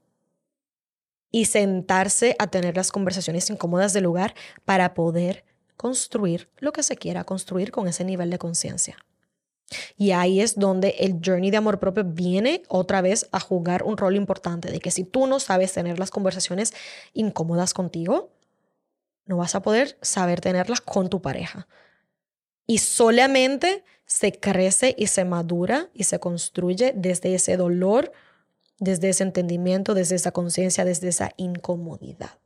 y 1.30 1.44
sentarse 1.44 2.36
a 2.38 2.48
tener 2.48 2.76
las 2.76 2.92
conversaciones 2.92 3.48
incómodas 3.50 3.92
del 3.92 4.04
lugar 4.04 4.34
para 4.64 4.94
poder 4.94 5.44
construir 5.76 6.48
lo 6.58 6.72
que 6.72 6.82
se 6.82 6.96
quiera 6.96 7.24
construir 7.24 7.70
con 7.70 7.88
ese 7.88 8.04
nivel 8.04 8.30
de 8.30 8.38
conciencia. 8.38 8.96
Y 9.96 10.10
ahí 10.10 10.40
es 10.40 10.58
donde 10.58 10.96
el 10.98 11.20
journey 11.24 11.50
de 11.50 11.56
amor 11.56 11.78
propio 11.78 12.04
viene 12.04 12.62
otra 12.68 13.00
vez 13.00 13.28
a 13.30 13.40
jugar 13.40 13.84
un 13.84 13.96
rol 13.96 14.16
importante, 14.16 14.70
de 14.70 14.80
que 14.80 14.90
si 14.90 15.04
tú 15.04 15.26
no 15.26 15.38
sabes 15.38 15.72
tener 15.72 15.98
las 15.98 16.10
conversaciones 16.10 16.74
incómodas 17.12 17.72
contigo, 17.72 18.30
no 19.26 19.36
vas 19.36 19.54
a 19.54 19.62
poder 19.62 19.96
saber 20.02 20.40
tenerlas 20.40 20.80
con 20.80 21.08
tu 21.08 21.22
pareja. 21.22 21.68
Y 22.66 22.78
solamente 22.78 23.84
se 24.06 24.32
crece 24.32 24.94
y 24.98 25.06
se 25.06 25.24
madura 25.24 25.88
y 25.94 26.04
se 26.04 26.18
construye 26.18 26.92
desde 26.96 27.34
ese 27.34 27.56
dolor 27.56 28.12
desde 28.80 29.10
ese 29.10 29.22
entendimiento, 29.22 29.94
desde 29.94 30.16
esa 30.16 30.32
conciencia, 30.32 30.84
desde 30.84 31.08
esa 31.08 31.30
incomodidad. 31.36 32.38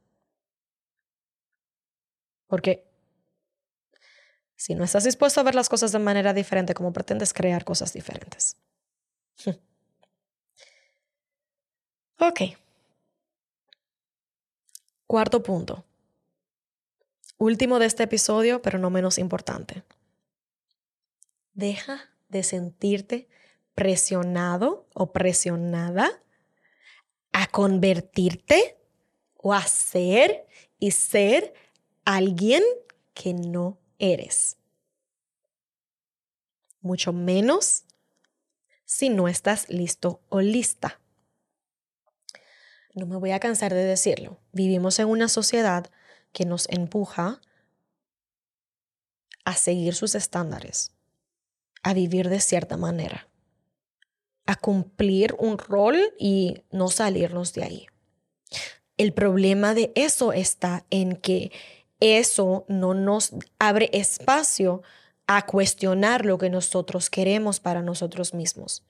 Porque 2.49 2.85
si 4.57 4.75
no 4.75 4.85
estás 4.85 5.05
dispuesto 5.05 5.40
a 5.40 5.44
ver 5.44 5.55
las 5.55 5.68
cosas 5.68 5.92
de 5.92 6.01
manera 6.01 6.35
diferente, 6.35 6.75
¿cómo 6.75 6.92
pretendes 6.92 7.33
crear 7.33 7.64
cosas 7.64 7.92
diferentes? 7.92 8.57
ok. 12.18 12.40
Cuarto 15.07 15.42
punto. 15.42 15.85
Último 17.38 17.79
de 17.79 17.87
este 17.87 18.03
episodio, 18.03 18.61
pero 18.61 18.79
no 18.79 18.90
menos 18.90 19.18
importante. 19.18 19.85
Deja 21.53 22.11
de 22.29 22.42
sentirte 22.42 23.29
presionado 23.75 24.88
o 24.94 25.12
presionada 25.12 26.23
a 27.35 27.49
convertirte 27.49 28.79
o 29.35 29.53
a 29.53 29.62
ser 29.66 30.47
y 30.79 30.92
ser 30.92 31.53
alguien 32.05 32.62
que 33.12 33.35
no 33.35 33.77
eres. 33.99 34.57
Mucho 36.81 37.12
menos 37.12 37.85
si 38.85 39.09
no 39.09 39.27
estás 39.27 39.68
listo 39.68 40.23
o 40.29 40.40
lista. 40.40 41.01
No 42.94 43.07
me 43.07 43.16
voy 43.16 43.33
a 43.33 43.40
cansar 43.40 43.75
de 43.75 43.85
decirlo. 43.85 44.38
Vivimos 44.53 45.01
en 45.01 45.09
una 45.09 45.29
sociedad 45.29 45.90
que 46.33 46.44
nos 46.44 46.68
empuja 46.68 47.40
a 49.44 49.57
seguir 49.57 49.97
sus 49.97 50.14
estándares, 50.14 50.92
a 51.83 51.94
vivir 51.94 52.29
de 52.29 52.38
cierta 52.38 52.77
manera 52.77 53.29
a 54.46 54.57
cumplir 54.57 55.35
un 55.38 55.59
rol 55.59 55.98
y 56.18 56.62
no 56.70 56.88
salirnos 56.88 57.52
de 57.52 57.64
ahí. 57.64 57.87
El 58.96 59.12
problema 59.12 59.74
de 59.74 59.92
eso 59.94 60.33
está 60.33 60.85
en 60.90 61.16
que 61.16 61.50
eso 62.00 62.64
no 62.68 62.94
nos 62.94 63.33
abre 63.59 63.90
espacio 63.92 64.83
a 65.26 65.46
cuestionar 65.46 66.24
lo 66.24 66.38
que 66.38 66.50
nosotros 66.50 67.11
queremos 67.11 67.61
para 67.61 67.83
nosotros 67.83 68.35
mismos. 68.35 68.85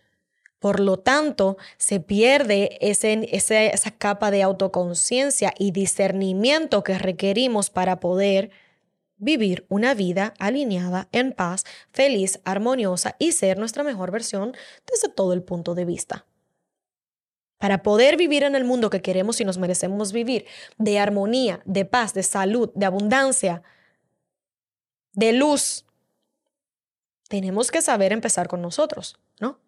Por 0.59 0.81
lo 0.81 0.99
tanto, 0.99 1.57
se 1.77 2.01
pierde 2.01 2.79
esa 2.81 3.91
capa 3.93 4.31
de 4.31 4.43
autoconciencia 4.43 5.53
y 5.59 5.73
discernimiento 5.73 6.83
que 6.83 6.99
requerimos 6.99 7.71
para 7.71 8.01
poder 8.01 8.51
vivir 9.25 9.67
una 9.69 9.95
vida 9.95 10.35
alineada, 10.39 11.09
en 11.13 11.33
paz, 11.33 11.65
feliz, 11.93 12.41
armoniosa 12.45 13.17
y 13.19 13.33
ser 13.33 13.59
nuestra 13.59 13.83
mejor 13.83 14.11
versión 14.11 14.55
desde 14.91 15.09
todo 15.09 15.33
el 15.33 15.43
punto 15.43 15.75
de 15.75 15.85
vista. 15.85 16.27
Para 17.59 17.83
poder 17.83 18.17
vivir 18.17 18.43
en 18.43 18.55
el 18.55 18.65
mundo 18.65 18.91
que 18.91 19.01
queremos 19.01 19.41
y 19.41 19.45
nos 19.45 19.59
merecemos 19.59 20.13
vivir, 20.13 20.45
de 20.77 20.99
armonía, 20.99 21.63
de 21.65 21.85
paz, 21.85 22.13
de 22.13 22.23
salud, 22.23 22.71
de 22.75 22.87
abundancia, 22.87 23.63
de 25.13 25.33
luz, 25.33 25.87
tenemos 27.29 27.71
que 27.71 27.81
saber 27.81 28.13
empezar 28.13 28.49
con 28.49 28.61
nosotros, 28.61 29.19
¿no? 29.41 29.59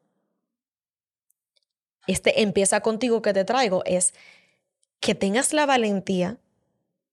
este 2.06 2.42
empieza 2.42 2.80
contigo 2.80 3.22
que 3.22 3.32
te 3.32 3.44
traigo 3.44 3.82
es 3.84 4.14
que 5.00 5.14
tengas 5.14 5.52
la 5.52 5.66
valentía 5.66 6.38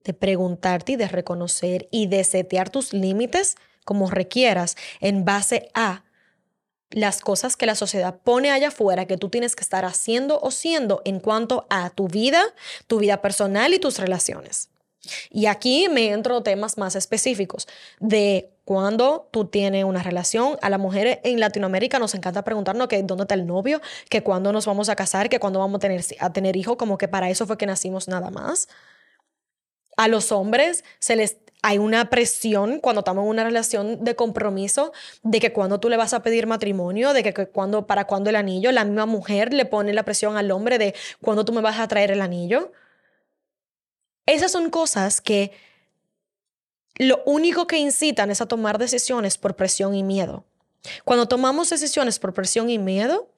de 0.04 0.14
preguntarte 0.14 0.94
y 0.94 0.96
de 0.96 1.08
reconocer 1.08 1.88
y 1.92 2.08
de 2.08 2.24
setear 2.24 2.70
tus 2.70 2.94
límites 2.94 3.56
como 3.86 4.10
requieras 4.10 4.76
en 5.00 5.26
base 5.26 5.70
a 5.74 6.04
las 6.90 7.22
cosas 7.22 7.58
que 7.58 7.66
la 7.66 7.76
sociedad 7.76 8.20
pone 8.24 8.52
allá 8.52 8.68
afuera 8.68 9.06
que 9.06 9.18
tú 9.18 9.30
tienes 9.30 9.56
que 9.56 9.64
estar 9.64 9.84
haciendo 9.84 10.40
o 10.42 10.52
siendo 10.52 11.02
en 11.06 11.20
cuanto 11.20 11.66
a 11.70 11.90
tu 11.90 12.08
vida, 12.08 12.44
tu 12.88 13.00
vida 13.00 13.22
personal 13.22 13.74
y 13.74 13.80
tus 13.80 13.98
relaciones. 13.98 14.70
Y 15.30 15.48
aquí 15.48 15.90
me 15.90 16.12
entro 16.12 16.44
temas 16.44 16.78
más 16.78 16.96
específicos 16.96 17.68
de 18.00 18.52
cuando 18.64 19.28
tú 19.32 19.46
tienes 19.46 19.84
una 19.84 20.02
relación. 20.02 20.58
A 20.62 20.70
las 20.70 20.80
mujeres 20.80 21.20
en 21.24 21.40
Latinoamérica 21.40 22.00
nos 22.00 22.16
encanta 22.16 22.44
preguntarnos 22.44 22.88
que 22.88 23.02
dónde 23.04 23.24
está 23.24 23.36
el 23.36 23.46
novio, 23.46 23.82
que 24.10 24.24
cuándo 24.24 24.54
nos 24.54 24.66
vamos 24.66 24.88
a 24.88 24.96
casar, 24.96 25.28
que 25.30 25.40
cuándo 25.40 25.60
vamos 25.60 25.78
a 25.78 25.80
tener, 25.80 26.06
a 26.20 26.32
tener 26.32 26.56
hijos, 26.56 26.78
como 26.78 26.98
que 26.98 27.08
para 27.08 27.30
eso 27.30 27.46
fue 27.46 27.58
que 27.58 27.66
nacimos 27.66 28.08
nada 28.08 28.30
más. 28.30 28.70
A 29.98 30.08
los 30.08 30.32
hombres 30.32 30.84
se 31.00 31.16
les 31.16 31.38
hay 31.66 31.78
una 31.78 32.10
presión 32.10 32.82
cuando 32.82 33.00
estamos 33.00 33.24
en 33.24 33.30
una 33.30 33.46
relación 33.46 34.04
de 34.04 34.18
compromiso 34.18 34.92
de 35.24 35.40
que 35.40 35.54
cuando 35.54 35.80
tú 35.80 35.88
le 35.88 35.96
vas 35.96 36.14
a 36.14 36.22
pedir 36.22 36.46
matrimonio, 36.46 37.14
de 37.14 37.24
que, 37.24 37.48
cuando 37.48 37.88
para 37.88 38.06
cuando 38.06 38.30
el 38.30 38.36
anillo, 38.36 38.70
la 38.74 38.84
misma 38.84 39.06
mujer 39.06 39.54
le 39.54 39.66
pone 39.66 39.94
la 39.94 40.04
presión 40.04 40.36
al 40.36 40.52
hombre 40.52 40.78
de 40.78 40.94
cuando 41.22 41.46
tú 41.46 41.54
me 41.54 41.62
vas 41.62 41.80
a 41.80 41.88
traer 41.88 42.12
el 42.12 42.22
anillo. 42.22 42.74
Esas 44.26 44.52
son 44.52 44.70
cosas 44.70 45.22
que 45.22 45.52
lo 46.96 47.24
único 47.26 47.66
que 47.66 47.78
incitan 47.78 48.30
es 48.30 48.42
a 48.42 48.46
tomar 48.46 48.78
decisiones 48.78 49.38
por 49.38 49.56
presión 49.56 49.96
y 49.96 50.04
miedo. 50.04 50.44
Cuando 51.06 51.30
tomamos 51.30 51.70
decisiones 51.70 52.20
por 52.20 52.34
presión 52.34 52.70
y 52.70 52.78
miedo, 52.78 53.33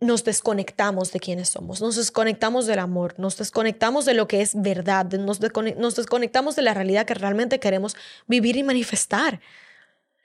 nos 0.00 0.22
desconectamos 0.22 1.12
de 1.12 1.18
quiénes 1.18 1.48
somos, 1.48 1.80
nos 1.80 1.96
desconectamos 1.96 2.66
del 2.66 2.78
amor, 2.78 3.14
nos 3.18 3.36
desconectamos 3.36 4.04
de 4.04 4.14
lo 4.14 4.28
que 4.28 4.40
es 4.40 4.60
verdad, 4.60 5.06
nos, 5.12 5.40
desconectamos 5.40 6.54
de 6.54 6.62
la 6.62 6.74
realidad 6.74 7.04
que 7.04 7.14
realmente 7.14 7.58
queremos 7.58 7.96
vivir 8.26 8.56
y 8.56 8.62
manifestar. 8.62 9.40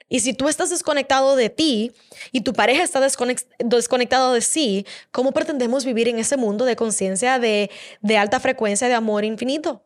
Y 0.10 0.20
si 0.20 0.34
tú 0.34 0.48
estás 0.48 0.70
desconectado 0.70 1.36
de 1.36 1.50
ti 1.50 1.92
y 2.32 2.42
tu 2.42 2.54
pareja 2.54 2.84
está 2.84 3.00
desconectado 3.00 4.34
de 4.34 4.42
sí, 4.42 4.86
¿cómo 5.12 5.32
pretendemos 5.32 5.86
vivir 5.86 6.08
en 6.08 6.20
ese 6.20 6.38
mundo 6.38 6.66
de 6.66 6.76
conciencia 6.76 7.40
de, 7.40 7.72
de 8.02 8.18
alta 8.18 8.40
frecuencia 8.40 8.88
de 8.88 8.94
amor 8.94 9.26
infinito? 9.26 9.82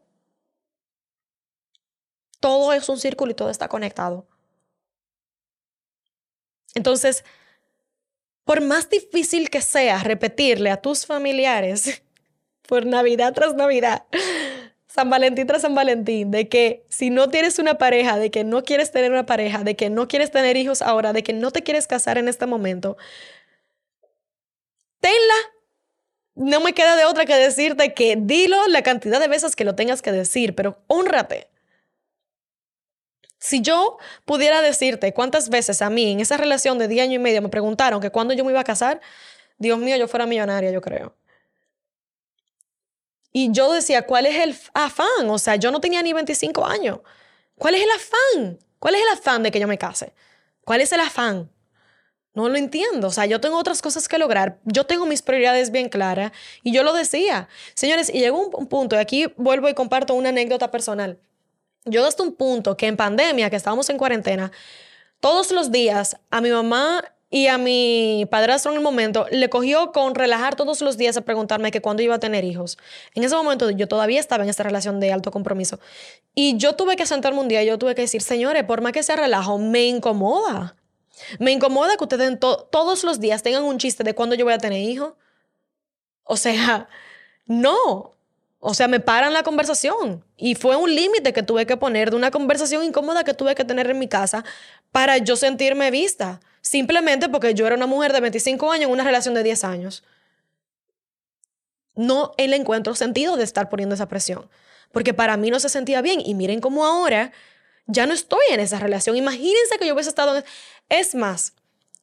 Todo 2.41 2.73
es 2.73 2.89
un 2.89 2.99
círculo 2.99 3.31
y 3.31 3.35
todo 3.35 3.49
está 3.49 3.69
conectado. 3.69 4.27
Entonces, 6.75 7.23
por 8.47 8.61
más 8.61 8.89
difícil 8.89 9.49
que 9.49 9.61
sea 9.61 10.01
repetirle 10.01 10.71
a 10.71 10.77
tus 10.77 11.05
familiares 11.05 12.01
por 12.67 12.85
Navidad 12.85 13.33
tras 13.33 13.53
Navidad, 13.55 14.05
San 14.87 15.09
Valentín 15.09 15.45
tras 15.45 15.63
San 15.63 15.75
Valentín, 15.75 16.31
de 16.31 16.47
que 16.47 16.85
si 16.87 17.09
no 17.09 17.29
tienes 17.29 17.59
una 17.59 17.77
pareja, 17.77 18.17
de 18.17 18.31
que 18.31 18.45
no 18.45 18.63
quieres 18.63 18.91
tener 18.91 19.11
una 19.11 19.25
pareja, 19.25 19.65
de 19.65 19.75
que 19.75 19.89
no 19.89 20.07
quieres 20.07 20.31
tener 20.31 20.55
hijos 20.55 20.81
ahora, 20.81 21.11
de 21.11 21.23
que 21.23 21.33
no 21.33 21.51
te 21.51 21.61
quieres 21.61 21.87
casar 21.87 22.17
en 22.17 22.29
este 22.29 22.45
momento, 22.45 22.97
tenla. 25.01 25.35
No 26.35 26.61
me 26.61 26.73
queda 26.73 26.95
de 26.95 27.03
otra 27.03 27.25
que 27.25 27.35
decirte 27.35 27.93
que 27.93 28.15
dilo 28.17 28.65
la 28.67 28.81
cantidad 28.81 29.19
de 29.19 29.27
veces 29.27 29.55
que 29.55 29.65
lo 29.65 29.75
tengas 29.75 30.01
que 30.01 30.11
decir, 30.11 30.55
pero 30.55 30.77
honrate. 30.87 31.49
Si 33.39 33.61
yo 33.61 33.97
pudiera 34.25 34.61
decirte 34.61 35.13
cuántas 35.13 35.49
veces 35.49 35.81
a 35.81 35.89
mí 35.89 36.11
en 36.11 36.19
esa 36.19 36.37
relación 36.37 36.77
de 36.79 36.87
10 36.87 37.03
años 37.03 37.15
y 37.15 37.19
medio 37.19 37.41
me 37.41 37.49
preguntaron 37.49 38.01
que 38.01 38.09
cuándo 38.09 38.33
yo 38.33 38.43
me 38.43 38.51
iba 38.51 38.61
a 38.61 38.63
casar, 38.63 38.99
Dios 39.57 39.77
mío, 39.79 39.95
yo 39.97 40.07
fuera 40.07 40.25
millonaria, 40.25 40.71
yo 40.71 40.81
creo. 40.81 41.15
Y 43.31 43.51
yo 43.51 43.71
decía, 43.71 44.03
¿cuál 44.03 44.25
es 44.25 44.35
el 44.35 44.57
afán? 44.73 45.29
O 45.29 45.37
sea, 45.37 45.55
yo 45.57 45.71
no 45.71 45.79
tenía 45.79 46.01
ni 46.01 46.13
25 46.13 46.65
años. 46.65 46.99
¿Cuál 47.57 47.75
es 47.75 47.83
el 47.83 47.89
afán? 47.91 48.59
¿Cuál 48.79 48.95
es 48.95 49.01
el 49.01 49.09
afán 49.09 49.43
de 49.43 49.51
que 49.51 49.59
yo 49.59 49.67
me 49.67 49.77
case? 49.77 50.13
¿Cuál 50.65 50.81
es 50.81 50.91
el 50.91 50.99
afán? 50.99 51.49
No 52.33 52.49
lo 52.49 52.57
entiendo. 52.57 53.07
O 53.07 53.11
sea, 53.11 53.25
yo 53.25 53.39
tengo 53.41 53.57
otras 53.57 53.81
cosas 53.81 54.07
que 54.07 54.17
lograr. 54.17 54.59
Yo 54.63 54.85
tengo 54.85 55.05
mis 55.05 55.21
prioridades 55.21 55.71
bien 55.71 55.89
claras. 55.89 56.31
Y 56.63 56.71
yo 56.71 56.83
lo 56.83 56.93
decía. 56.93 57.47
Señores, 57.73 58.09
y 58.13 58.19
llegó 58.19 58.47
un 58.47 58.67
punto, 58.67 58.95
y 58.95 58.99
aquí 58.99 59.27
vuelvo 59.37 59.69
y 59.69 59.73
comparto 59.73 60.13
una 60.13 60.29
anécdota 60.29 60.69
personal. 60.71 61.19
Yo 61.87 62.05
hasta 62.05 62.23
un 62.23 62.33
punto 62.33 62.77
que 62.77 62.87
en 62.87 62.97
pandemia, 62.97 63.49
que 63.49 63.55
estábamos 63.55 63.89
en 63.89 63.97
cuarentena, 63.97 64.51
todos 65.19 65.51
los 65.51 65.71
días 65.71 66.17
a 66.29 66.41
mi 66.41 66.49
mamá 66.49 67.03
y 67.29 67.47
a 67.47 67.57
mi 67.57 68.25
padrastro 68.31 68.71
en 68.71 68.77
el 68.77 68.83
momento 68.83 69.25
le 69.31 69.49
cogió 69.49 69.91
con 69.91 70.15
relajar 70.15 70.55
todos 70.55 70.81
los 70.81 70.97
días 70.97 71.17
a 71.17 71.21
preguntarme 71.21 71.71
que 71.71 71.81
cuándo 71.81 72.01
iba 72.01 72.15
a 72.15 72.19
tener 72.19 72.45
hijos. 72.45 72.77
En 73.15 73.23
ese 73.23 73.35
momento 73.35 73.69
yo 73.69 73.87
todavía 73.87 74.19
estaba 74.19 74.43
en 74.43 74.49
esta 74.49 74.63
relación 74.63 74.99
de 74.99 75.11
alto 75.11 75.31
compromiso. 75.31 75.79
Y 76.33 76.57
yo 76.57 76.75
tuve 76.75 76.95
que 76.95 77.05
sentarme 77.05 77.39
un 77.39 77.47
día 77.47 77.63
y 77.63 77.67
yo 77.67 77.77
tuve 77.77 77.95
que 77.95 78.03
decir, 78.03 78.21
señores, 78.21 78.63
por 78.63 78.81
más 78.81 78.93
que 78.93 79.03
sea 79.03 79.17
relajo, 79.17 79.57
me 79.57 79.85
incomoda. 79.85 80.75
Me 81.39 81.51
incomoda 81.51 81.97
que 81.97 82.03
ustedes 82.03 82.39
todos 82.39 83.03
los 83.03 83.19
días 83.19 83.43
tengan 83.43 83.63
un 83.63 83.77
chiste 83.77 84.03
de 84.03 84.13
cuándo 84.13 84.35
yo 84.35 84.45
voy 84.45 84.53
a 84.53 84.59
tener 84.59 84.81
hijos. 84.81 85.13
O 86.23 86.37
sea, 86.37 86.87
no. 87.45 88.16
O 88.69 88.73
sea, 88.73 88.89
me 88.89 88.99
paran 88.99 89.31
la 89.31 89.43
conversación. 89.43 90.25
Y 90.35 90.55
fue 90.55 90.75
un 90.75 90.93
límite 90.93 91.31
que 91.31 91.41
tuve 91.41 91.65
que 91.65 91.77
poner 91.77 92.09
de 92.09 92.17
una 92.17 92.31
conversación 92.31 92.83
incómoda 92.83 93.23
que 93.23 93.33
tuve 93.33 93.55
que 93.55 93.63
tener 93.63 93.89
en 93.89 93.97
mi 93.97 94.09
casa 94.09 94.43
para 94.91 95.17
yo 95.19 95.37
sentirme 95.37 95.89
vista. 95.89 96.41
Simplemente 96.59 97.29
porque 97.29 97.53
yo 97.53 97.65
era 97.65 97.77
una 97.77 97.87
mujer 97.87 98.11
de 98.11 98.19
25 98.19 98.69
años 98.69 98.87
en 98.87 98.91
una 98.91 99.05
relación 99.05 99.35
de 99.35 99.43
10 99.43 99.63
años. 99.63 100.03
No 101.95 102.33
le 102.37 102.57
encuentro 102.57 102.93
sentido 102.93 103.37
de 103.37 103.45
estar 103.45 103.69
poniendo 103.69 103.95
esa 103.95 104.09
presión. 104.09 104.49
Porque 104.91 105.13
para 105.13 105.37
mí 105.37 105.49
no 105.49 105.61
se 105.61 105.69
sentía 105.69 106.01
bien. 106.01 106.19
Y 106.19 106.33
miren 106.33 106.59
cómo 106.59 106.85
ahora 106.85 107.31
ya 107.85 108.05
no 108.05 108.13
estoy 108.13 108.43
en 108.49 108.59
esa 108.59 108.79
relación. 108.79 109.15
Imagínense 109.15 109.77
que 109.79 109.87
yo 109.87 109.93
hubiese 109.93 110.09
estado... 110.09 110.43
Es 110.89 111.15
más, 111.15 111.53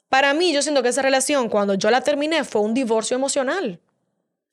para 0.08 0.32
mí 0.32 0.50
yo 0.54 0.62
siento 0.62 0.82
que 0.82 0.88
esa 0.88 1.02
relación, 1.02 1.50
cuando 1.50 1.74
yo 1.74 1.90
la 1.90 2.00
terminé, 2.00 2.42
fue 2.42 2.62
un 2.62 2.72
divorcio 2.72 3.16
emocional. 3.16 3.80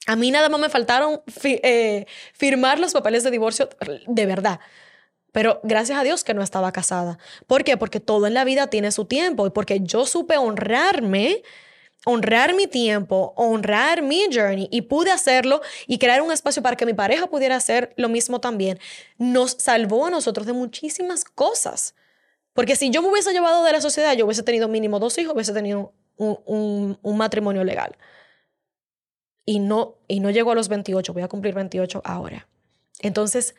A 0.08 0.16
mí 0.16 0.32
nada 0.32 0.50
más 0.50 0.60
me 0.60 0.70
faltaron 0.70 1.22
eh, 1.44 2.06
firmar 2.34 2.80
los 2.80 2.94
papeles 2.94 3.24
de 3.24 3.32
divorcio 3.32 3.70
de 4.08 4.26
verdad. 4.26 4.60
Pero 5.32 5.62
gracias 5.64 5.98
a 5.98 6.04
Dios 6.04 6.24
que 6.24 6.34
no 6.34 6.42
estaba 6.42 6.72
casada. 6.72 7.18
¿Por 7.48 7.64
qué? 7.64 7.78
Porque 7.78 8.00
todo 8.00 8.28
en 8.28 8.34
la 8.34 8.44
vida 8.44 8.68
tiene 8.68 8.92
su 8.92 9.06
tiempo 9.06 9.48
y 9.48 9.52
porque 9.52 9.80
yo 9.82 10.06
supe 10.06 10.38
honrarme, 10.38 11.44
honrar 12.06 12.54
mi 12.54 12.68
tiempo, 12.68 13.34
honrar 13.38 14.02
mi 14.02 14.26
journey 14.32 14.68
y 14.72 14.82
pude 14.82 15.12
hacerlo 15.12 15.62
y 15.88 16.00
crear 16.00 16.22
un 16.22 16.32
espacio 16.32 16.62
para 16.62 16.76
que 16.76 16.86
mi 16.86 16.94
pareja 16.94 17.28
pudiera 17.28 17.56
hacer 17.56 17.94
lo 17.96 18.10
mismo 18.10 18.42
también. 18.42 18.80
Nos 19.18 19.52
salvó 19.52 20.08
a 20.08 20.10
nosotros 20.10 20.48
de 20.48 20.54
muchísimas 20.54 21.24
cosas. 21.24 21.96
Porque 22.54 22.76
si 22.76 22.90
yo 22.90 23.02
me 23.02 23.08
hubiese 23.10 23.32
llevado 23.32 23.64
de 23.64 23.72
la 23.72 23.80
sociedad, 23.80 24.14
yo 24.14 24.26
hubiese 24.26 24.44
tenido 24.44 24.68
mínimo 24.68 25.00
dos 25.00 25.18
hijos, 25.18 25.36
hubiese 25.36 25.54
tenido 25.54 25.94
un 26.18 27.18
matrimonio 27.18 27.64
legal 27.64 27.96
y 29.52 29.60
no, 29.60 29.98
y 30.08 30.22
no 30.22 30.30
llego 30.30 30.54
a 30.54 30.56
los 30.56 30.70
28, 30.70 31.12
voy 31.12 31.24
a 31.24 31.28
cumplir 31.28 31.54
28 31.54 32.02
ahora. 32.06 32.48
Entonces, 33.02 33.54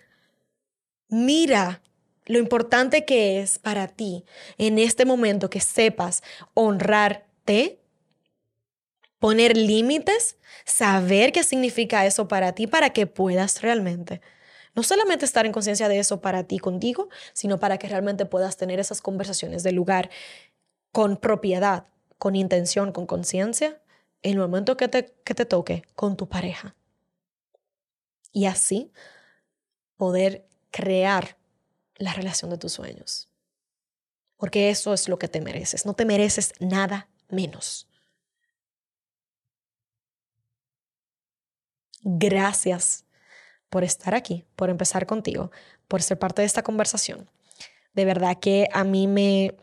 mira 1.08 1.82
lo 2.24 2.38
importante 2.38 3.04
que 3.04 3.42
es 3.42 3.58
para 3.58 3.88
ti 3.88 4.24
en 4.56 4.78
este 4.78 5.04
momento 5.04 5.50
que 5.50 5.60
sepas 5.60 6.22
honrarte, 6.54 7.78
poner 9.18 9.54
límites, 9.54 10.38
saber 10.64 11.30
qué 11.30 11.44
significa 11.44 12.06
eso 12.06 12.26
para 12.26 12.54
ti, 12.54 12.66
para 12.66 12.90
que 12.90 13.06
puedas 13.06 13.60
realmente 13.60 14.22
no 14.74 14.82
solamente 14.82 15.26
estar 15.26 15.44
en 15.44 15.52
conciencia 15.52 15.90
de 15.90 15.98
eso 15.98 16.22
para 16.22 16.44
ti 16.44 16.58
contigo, 16.58 17.10
sino 17.34 17.58
para 17.58 17.76
que 17.76 17.86
realmente 17.86 18.24
puedas 18.24 18.56
tener 18.56 18.80
esas 18.80 19.02
conversaciones 19.02 19.62
de 19.62 19.72
lugar 19.72 20.08
con 20.90 21.18
propiedad, 21.18 21.84
con 22.16 22.34
intención, 22.34 22.92
con 22.92 23.04
conciencia, 23.04 23.82
el 24.22 24.38
momento 24.38 24.76
que 24.76 24.88
te, 24.88 25.14
que 25.24 25.34
te 25.34 25.46
toque 25.46 25.84
con 25.94 26.16
tu 26.16 26.28
pareja. 26.28 26.74
y 28.32 28.46
así 28.46 28.90
poder 29.96 30.46
crear 30.70 31.36
la 31.96 32.12
relación 32.14 32.50
de 32.50 32.58
tus 32.58 32.72
sueños. 32.72 33.28
Porque 34.36 34.70
eso 34.70 34.92
es 34.92 35.08
lo 35.08 35.18
que 35.18 35.28
te 35.28 35.40
mereces. 35.40 35.86
No 35.86 35.94
te 35.94 36.04
mereces 36.04 36.52
nada 36.60 37.08
menos. 37.28 37.88
Gracias 42.04 43.04
por 43.70 43.84
estar 43.84 44.14
aquí, 44.14 44.44
por 44.56 44.70
empezar 44.70 45.06
contigo, 45.06 45.50
por 45.88 46.02
ser 46.02 46.18
parte 46.18 46.42
de 46.42 46.46
esta 46.46 46.62
conversación. 46.62 47.30
De 47.94 48.04
verdad 48.04 48.38
que 48.40 48.68
a 48.72 48.84
mí 48.84 49.06
me 49.06 49.56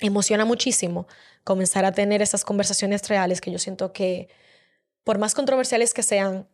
emociona 0.00 0.44
muchísimo 0.44 1.06
comenzar 1.44 1.84
a 1.84 1.92
tener 1.92 2.22
esas 2.22 2.44
conversaciones 2.44 3.08
reales 3.08 3.40
que 3.40 3.50
yo 3.50 3.58
siento 3.58 3.92
que, 3.92 4.28
por 5.04 5.18
más 5.18 5.34
controversiales 5.34 5.94
que 5.94 6.02
sean, 6.02 6.48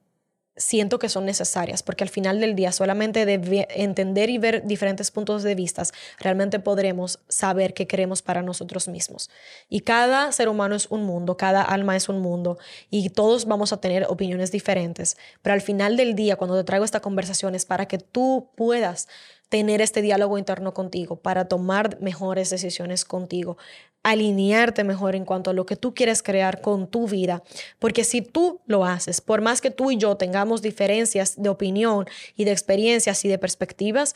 siento 0.57 0.99
que 0.99 1.09
son 1.09 1.25
necesarias, 1.25 1.83
porque 1.83 2.05
al 2.05 2.11
final 2.11 2.41
del 2.41 2.55
día 2.55 2.73
solamente 2.73 3.25
de 3.25 3.67
entender 3.71 4.31
y 4.31 4.39
ver 4.39 4.67
diferentes 4.67 5.11
puntos 5.11 5.43
de 5.43 5.55
vista, 5.55 5.85
realmente 6.19 6.59
podremos 6.59 7.21
saber 7.29 7.73
qué 7.73 7.87
queremos 7.87 8.21
para 8.21 8.43
nosotros 8.43 8.89
mismos. 8.89 9.31
Y 9.69 9.81
cada 9.81 10.31
ser 10.33 10.49
humano 10.49 10.75
es 10.75 10.87
un 10.91 11.05
mundo, 11.05 11.37
cada 11.37 11.63
alma 11.63 11.97
es 11.97 12.09
un 12.09 12.21
mundo, 12.21 12.59
y 12.91 13.11
todos 13.11 13.47
vamos 13.47 13.73
a 13.73 13.81
tener 13.81 14.05
opiniones 14.09 14.53
diferentes, 14.53 15.17
pero 15.41 15.55
al 15.55 15.63
final 15.63 15.97
del 15.97 16.15
día, 16.15 16.37
cuando 16.37 16.57
te 16.57 16.65
traigo 16.65 16.85
esta 16.85 17.01
conversación, 17.01 17.55
es 17.55 17.65
para 17.65 17.87
que 17.87 17.99
tú 17.99 18.51
puedas 18.57 19.09
tener 19.51 19.83
este 19.83 20.01
diálogo 20.01 20.39
interno 20.39 20.73
contigo, 20.73 21.17
para 21.17 21.47
tomar 21.47 22.01
mejores 22.01 22.51
decisiones 22.51 23.05
contigo, 23.05 23.59
alinearte 24.03 24.85
mejor 24.85 25.17
en 25.17 25.25
cuanto 25.25 25.51
a 25.51 25.53
lo 25.53 25.67
que 25.67 25.77
tú 25.77 25.93
quieres 25.93 26.23
crear 26.23 26.63
con 26.63 26.87
tu 26.87 27.09
vida. 27.09 27.43
Porque 27.81 28.05
si 28.05 28.23
tú 28.23 28.61
lo 28.67 28.87
haces, 28.87 29.21
por 29.21 29.43
más 29.43 29.61
que 29.61 29.73
tú 29.73 29.91
y 29.91 29.99
yo 29.99 30.17
tengamos 30.17 30.63
diferencias 30.63 31.35
de 31.37 31.49
opinión 31.49 32.07
y 32.37 32.45
de 32.45 32.53
experiencias 32.53 33.25
y 33.25 33.29
de 33.29 33.39
perspectivas, 33.39 34.15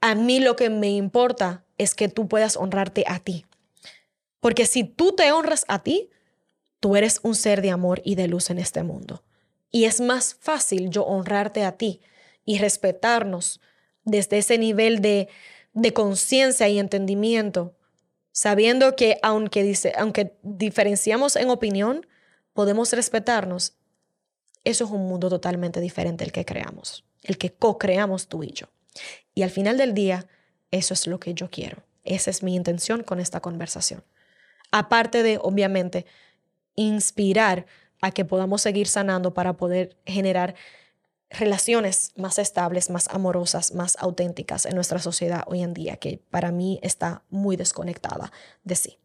a 0.00 0.14
mí 0.14 0.38
lo 0.38 0.54
que 0.54 0.70
me 0.70 0.90
importa 0.90 1.64
es 1.78 1.94
que 1.96 2.08
tú 2.08 2.28
puedas 2.28 2.56
honrarte 2.56 3.04
a 3.08 3.18
ti. 3.18 3.44
Porque 4.38 4.66
si 4.66 4.84
tú 4.84 5.16
te 5.16 5.32
honras 5.32 5.64
a 5.66 5.82
ti, 5.82 6.10
tú 6.78 6.94
eres 6.94 7.18
un 7.24 7.34
ser 7.34 7.60
de 7.60 7.72
amor 7.72 8.02
y 8.04 8.14
de 8.14 8.28
luz 8.28 8.50
en 8.50 8.58
este 8.58 8.84
mundo. 8.84 9.24
Y 9.72 9.84
es 9.84 10.00
más 10.00 10.36
fácil 10.38 10.90
yo 10.90 11.02
honrarte 11.02 11.64
a 11.64 11.72
ti 11.72 12.00
y 12.44 12.58
respetarnos 12.58 13.60
desde 14.06 14.38
ese 14.38 14.56
nivel 14.56 15.02
de, 15.02 15.28
de 15.74 15.92
conciencia 15.92 16.68
y 16.68 16.78
entendimiento, 16.78 17.76
sabiendo 18.32 18.96
que 18.96 19.18
aunque, 19.22 19.76
aunque 19.98 20.38
diferenciamos 20.42 21.36
en 21.36 21.50
opinión, 21.50 22.06
podemos 22.54 22.92
respetarnos, 22.92 23.74
eso 24.64 24.84
es 24.84 24.90
un 24.90 25.06
mundo 25.06 25.28
totalmente 25.28 25.80
diferente 25.80 26.24
el 26.24 26.32
que 26.32 26.46
creamos, 26.46 27.04
el 27.22 27.36
que 27.36 27.52
co-creamos 27.52 28.28
tú 28.28 28.42
y 28.42 28.52
yo. 28.52 28.68
Y 29.34 29.42
al 29.42 29.50
final 29.50 29.76
del 29.76 29.92
día, 29.92 30.26
eso 30.70 30.94
es 30.94 31.06
lo 31.06 31.20
que 31.20 31.34
yo 31.34 31.50
quiero. 31.50 31.82
Esa 32.04 32.30
es 32.30 32.42
mi 32.42 32.54
intención 32.54 33.02
con 33.02 33.20
esta 33.20 33.40
conversación. 33.40 34.02
Aparte 34.70 35.22
de, 35.22 35.38
obviamente, 35.40 36.06
inspirar 36.74 37.66
a 38.00 38.10
que 38.10 38.24
podamos 38.24 38.62
seguir 38.62 38.86
sanando 38.86 39.34
para 39.34 39.56
poder 39.56 39.96
generar 40.06 40.54
relaciones 41.30 42.12
más 42.16 42.38
estables, 42.38 42.90
más 42.90 43.08
amorosas, 43.08 43.74
más 43.74 43.96
auténticas 43.98 44.66
en 44.66 44.74
nuestra 44.74 44.98
sociedad 44.98 45.44
hoy 45.46 45.62
en 45.62 45.74
día, 45.74 45.96
que 45.96 46.20
para 46.30 46.52
mí 46.52 46.78
está 46.82 47.22
muy 47.30 47.56
desconectada 47.56 48.32
de 48.64 48.76
sí. 48.76 48.98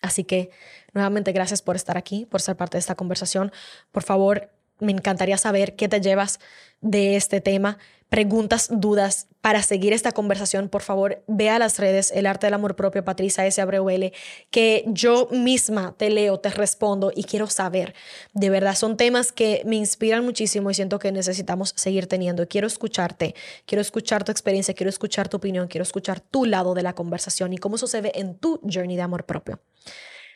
Así 0.00 0.24
que 0.24 0.50
nuevamente 0.92 1.32
gracias 1.32 1.62
por 1.62 1.76
estar 1.76 1.96
aquí, 1.96 2.26
por 2.26 2.40
ser 2.40 2.56
parte 2.56 2.76
de 2.76 2.80
esta 2.80 2.94
conversación. 2.94 3.52
Por 3.90 4.02
favor, 4.02 4.50
me 4.80 4.92
encantaría 4.92 5.38
saber 5.38 5.76
qué 5.76 5.88
te 5.88 6.00
llevas 6.00 6.40
de 6.80 7.16
este 7.16 7.40
tema 7.40 7.78
preguntas, 8.08 8.68
dudas, 8.70 9.26
para 9.40 9.62
seguir 9.62 9.92
esta 9.92 10.12
conversación, 10.12 10.68
por 10.68 10.82
favor, 10.82 11.22
ve 11.26 11.50
a 11.50 11.58
las 11.58 11.78
redes 11.78 12.10
El 12.10 12.26
Arte 12.26 12.46
del 12.46 12.54
Amor 12.54 12.74
Propio, 12.74 13.04
Patricia 13.04 13.46
S. 13.46 13.60
Abreu 13.60 13.88
L, 13.88 14.12
que 14.50 14.84
yo 14.88 15.28
misma 15.30 15.94
te 15.96 16.10
leo, 16.10 16.40
te 16.40 16.50
respondo 16.50 17.12
y 17.14 17.24
quiero 17.24 17.46
saber. 17.46 17.94
De 18.32 18.50
verdad, 18.50 18.74
son 18.74 18.96
temas 18.96 19.30
que 19.30 19.62
me 19.64 19.76
inspiran 19.76 20.24
muchísimo 20.24 20.70
y 20.70 20.74
siento 20.74 20.98
que 20.98 21.12
necesitamos 21.12 21.72
seguir 21.76 22.06
teniendo. 22.06 22.48
Quiero 22.48 22.66
escucharte, 22.66 23.34
quiero 23.66 23.82
escuchar 23.82 24.24
tu 24.24 24.32
experiencia, 24.32 24.74
quiero 24.74 24.90
escuchar 24.90 25.28
tu 25.28 25.36
opinión, 25.36 25.68
quiero 25.68 25.82
escuchar 25.82 26.20
tu 26.20 26.44
lado 26.44 26.74
de 26.74 26.82
la 26.82 26.94
conversación 26.94 27.52
y 27.52 27.58
cómo 27.58 27.76
eso 27.76 27.86
se 27.86 28.00
ve 28.00 28.12
en 28.14 28.36
tu 28.36 28.60
journey 28.62 28.96
de 28.96 29.02
amor 29.02 29.24
propio. 29.24 29.60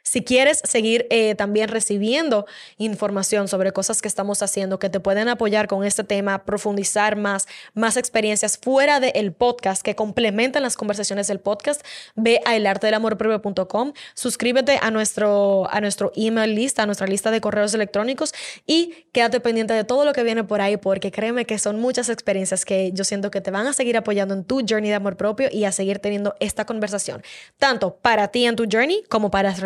Si 0.02 0.24
quieres 0.24 0.60
seguir 0.64 1.06
eh, 1.10 1.34
también 1.36 1.68
recibiendo 1.68 2.46
información 2.76 3.46
sobre 3.46 3.72
cosas 3.72 4.02
que 4.02 4.08
estamos 4.08 4.42
haciendo 4.42 4.78
que 4.78 4.90
te 4.90 5.00
pueden 5.00 5.28
apoyar 5.28 5.68
con 5.68 5.84
este 5.84 6.02
tema, 6.02 6.44
profundizar 6.44 7.16
más, 7.16 7.46
más 7.74 7.96
experiencias 7.96 8.58
fuera 8.58 8.98
del 8.98 9.32
podcast 9.32 9.82
que 9.82 9.94
complementan 9.94 10.62
las 10.62 10.76
conversaciones 10.76 11.28
del 11.28 11.38
podcast, 11.38 11.82
ve 12.16 12.40
a 12.44 12.56
elartedelamorpropio.com, 12.56 13.92
suscríbete 14.14 14.78
a 14.82 14.90
nuestro, 14.90 15.68
a 15.70 15.80
nuestro 15.80 16.12
email 16.16 16.54
lista, 16.54 16.82
a 16.82 16.86
nuestra 16.86 17.06
lista 17.06 17.30
de 17.30 17.40
correos 17.40 17.72
electrónicos 17.72 18.34
y 18.66 19.06
quédate 19.12 19.40
pendiente 19.40 19.72
de 19.74 19.84
todo 19.84 20.04
lo 20.04 20.12
que 20.12 20.24
viene 20.24 20.42
por 20.42 20.60
ahí 20.60 20.76
porque 20.76 21.12
créeme 21.12 21.44
que 21.44 21.58
son 21.58 21.80
muchas 21.80 22.08
experiencias 22.08 22.64
que 22.64 22.90
yo 22.92 23.04
siento 23.04 23.30
que 23.30 23.40
te 23.40 23.50
van 23.50 23.66
a 23.66 23.72
seguir 23.72 23.96
apoyando 23.96 24.34
en 24.34 24.44
tu 24.44 24.62
journey 24.68 24.90
de 24.90 24.96
amor 24.96 25.16
propio 25.16 25.48
y 25.50 25.64
a 25.64 25.72
seguir 25.72 26.00
teniendo 26.00 26.34
esta 26.40 26.64
conversación, 26.64 27.22
tanto 27.58 27.96
para 27.96 28.28
ti 28.28 28.46
en 28.46 28.56
tu 28.56 28.66
journey 28.70 29.04
como 29.08 29.30
para 29.30 29.50
las 29.50 29.60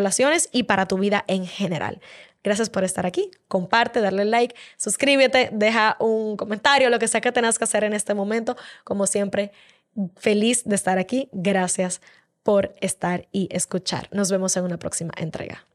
y 0.53 0.65
para 0.65 0.87
tu 0.87 0.99
vida 0.99 1.25
en 1.27 1.47
general. 1.47 2.01
Gracias 2.43 2.71
por 2.71 2.85
estar 2.85 3.07
aquí. 3.07 3.31
Comparte, 3.49 4.01
darle 4.01 4.25
like, 4.25 4.55
suscríbete, 4.77 5.51
deja 5.53 5.97
un 5.99 6.37
comentario, 6.37 6.91
lo 6.91 6.99
que 6.99 7.09
sea 7.09 7.21
que 7.21 7.33
tengas 7.33 7.59
que 7.59 7.65
hacer 7.65 7.83
en 7.83 7.93
este 7.93 8.15
momento. 8.15 8.57
Como 8.85 9.07
siempre, 9.07 9.53
feliz 10.17 10.65
de 10.65 10.77
estar 10.77 10.99
aquí. 10.99 11.29
Gracias 11.33 12.01
por 12.43 12.73
estar 12.81 13.27
y 13.33 13.49
escuchar. 13.51 14.09
Nos 14.13 14.31
vemos 14.31 14.57
en 14.57 14.65
una 14.65 14.79
próxima 14.79 15.13
entrega. 15.17 15.67